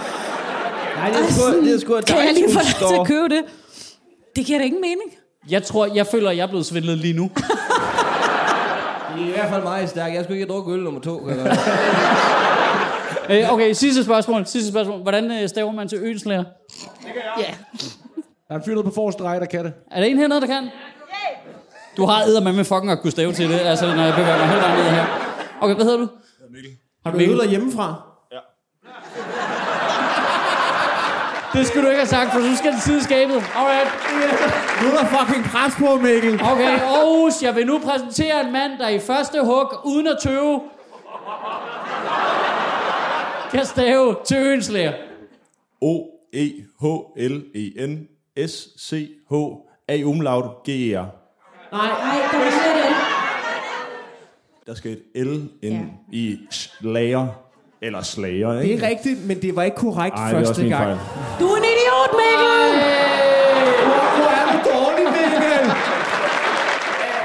[0.97, 3.29] Nej, det er sgu, det er sgu Kan jeg lige få dig til at købe
[3.29, 3.43] det?
[4.37, 5.11] Det giver da ingen mening.
[5.51, 7.31] Jeg tror, jeg føler, at jeg er blevet svindlet lige nu.
[9.19, 10.15] I er i hvert fald meget stærk.
[10.15, 11.19] Jeg skulle ikke have drukket øl nummer to.
[11.19, 11.59] kan jeg godt.
[13.31, 14.47] Øh, okay, sidste spørgsmål.
[14.47, 15.03] Sidste spørgsmål.
[15.03, 16.45] Hvordan øh, staver man til ønslærer?
[17.39, 17.55] Ja.
[18.49, 19.73] Der er en fyr nede på forreste række, der kan det.
[19.91, 20.69] Er der en hernede, der kan?
[21.97, 24.39] Du har æder med med fucking at kunne stave til det, altså når jeg bevæger
[24.39, 25.07] mig helt ned her.
[25.61, 26.09] Okay, hvad hedder du?
[27.05, 27.95] Har du øvet dig hjemmefra?
[31.53, 33.35] Det skulle du ikke have sagt, for du skal til side skabet.
[33.57, 33.91] Alright.
[34.83, 36.35] Nu er der fucking pres på, Mikkel.
[36.53, 40.61] Okay, Aarhus, jeg vil nu præsentere en mand, der i første hug, uden at tøve,
[43.51, 44.93] kan stave til Øenslæger.
[48.69, 51.07] O-E-H-L-E-N-S-C-H-A umlaut G-E-R.
[51.73, 52.97] Nej, Nej, der var slet ikke.
[54.67, 57.27] Der skal et L ind i slager.
[57.83, 58.85] Eller slager, det ikke?
[58.85, 60.75] er rigtigt, men det var ikke korrekt Ej, det første gang.
[60.75, 60.97] fejl.
[61.41, 62.69] Du er en idiot, Mikkel!
[64.17, 65.65] Hvor er du dårlig, Mikkel?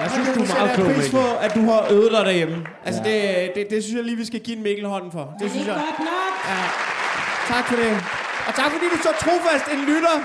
[0.01, 2.57] Jeg synes, du er meget klog, pris på, at du har øvet dig derhjemme.
[2.86, 5.34] Altså, det, det, det synes jeg lige, vi skal give en Mikkel hånden for.
[5.39, 5.76] Det synes jeg.
[5.76, 6.34] Godt nok.
[6.49, 6.59] Ja.
[7.53, 7.91] Tak for det.
[8.47, 10.16] Og tak fordi du så trofast en lytter.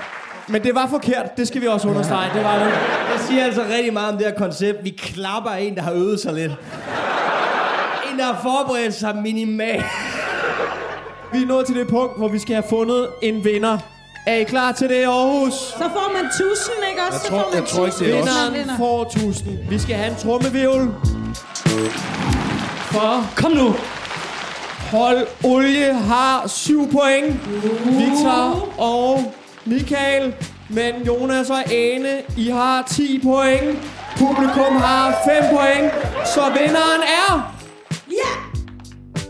[0.47, 1.37] Men det var forkert.
[1.37, 2.29] Det skal vi også understrege.
[2.33, 2.73] Det var det.
[3.13, 4.83] Det siger altså rigtig meget om det her koncept.
[4.83, 6.51] Vi klapper en, der har øvet sig lidt.
[8.11, 9.85] En, der har forberedt sig minimalt.
[11.33, 13.77] Vi er nået til det punkt, hvor vi skal have fundet en vinder.
[14.29, 15.53] Er I klar til det, Aarhus?
[15.53, 17.13] Så får man 1000, ikke også?
[17.13, 18.35] Jeg Så tror- får man jeg tror ikke, det er 1000, os.
[18.35, 18.77] når man Vinderen vinder.
[18.77, 19.57] får 1000.
[19.69, 20.93] Vi skal have en trummevivl.
[22.91, 23.75] For Kom nu.
[24.91, 27.39] hold olie har 7 point.
[27.85, 29.33] Victor og
[29.65, 30.33] Michael.
[30.69, 33.77] Men Jonas og Ane, I har 10 point.
[34.17, 35.91] Publikum har 5 point.
[36.25, 37.53] Så vinderen er...
[38.11, 38.48] Ja!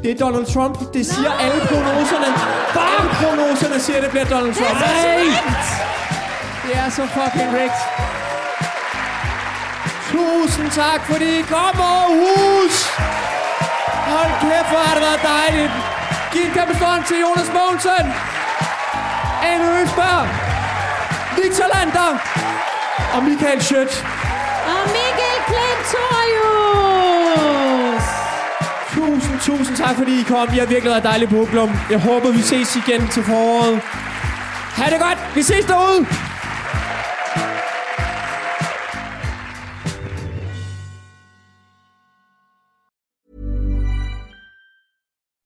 [0.04, 0.94] Det er Donald Trump.
[0.94, 2.30] Det siger alle prognoserne.
[2.94, 4.80] Alle prognoserne siger, at det bliver Donald Trump.
[4.80, 5.26] Nej!
[6.64, 7.88] Det er så fucking rigtigt.
[10.12, 12.76] Tusind tak, fordi I kom, Aarhus!
[14.14, 15.72] Hold kæft, hvor har det været dejligt.
[16.32, 18.06] Giv en kæmpe hånd til Jonas Mogensen.
[19.52, 20.28] Anne Øsberg.
[21.38, 22.12] Victor Lander.
[23.16, 24.06] Og Michael Schødt.
[24.72, 26.59] Og Mikkel Klintorius!
[29.20, 30.48] Tusind, tusind tak, fordi I kom.
[30.50, 31.70] Har er virkelig været publikum.
[31.90, 33.80] Jeg håber, vi ses igen til foråret.
[34.80, 35.36] Ha' det godt.
[35.36, 36.06] Vi ses derude.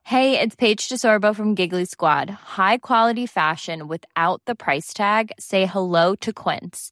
[0.06, 2.30] Hey, it's Paige DeSorbo from Giggly Squad.
[2.30, 5.32] High quality fashion without the price tag.
[5.40, 6.92] Say hello to Quince.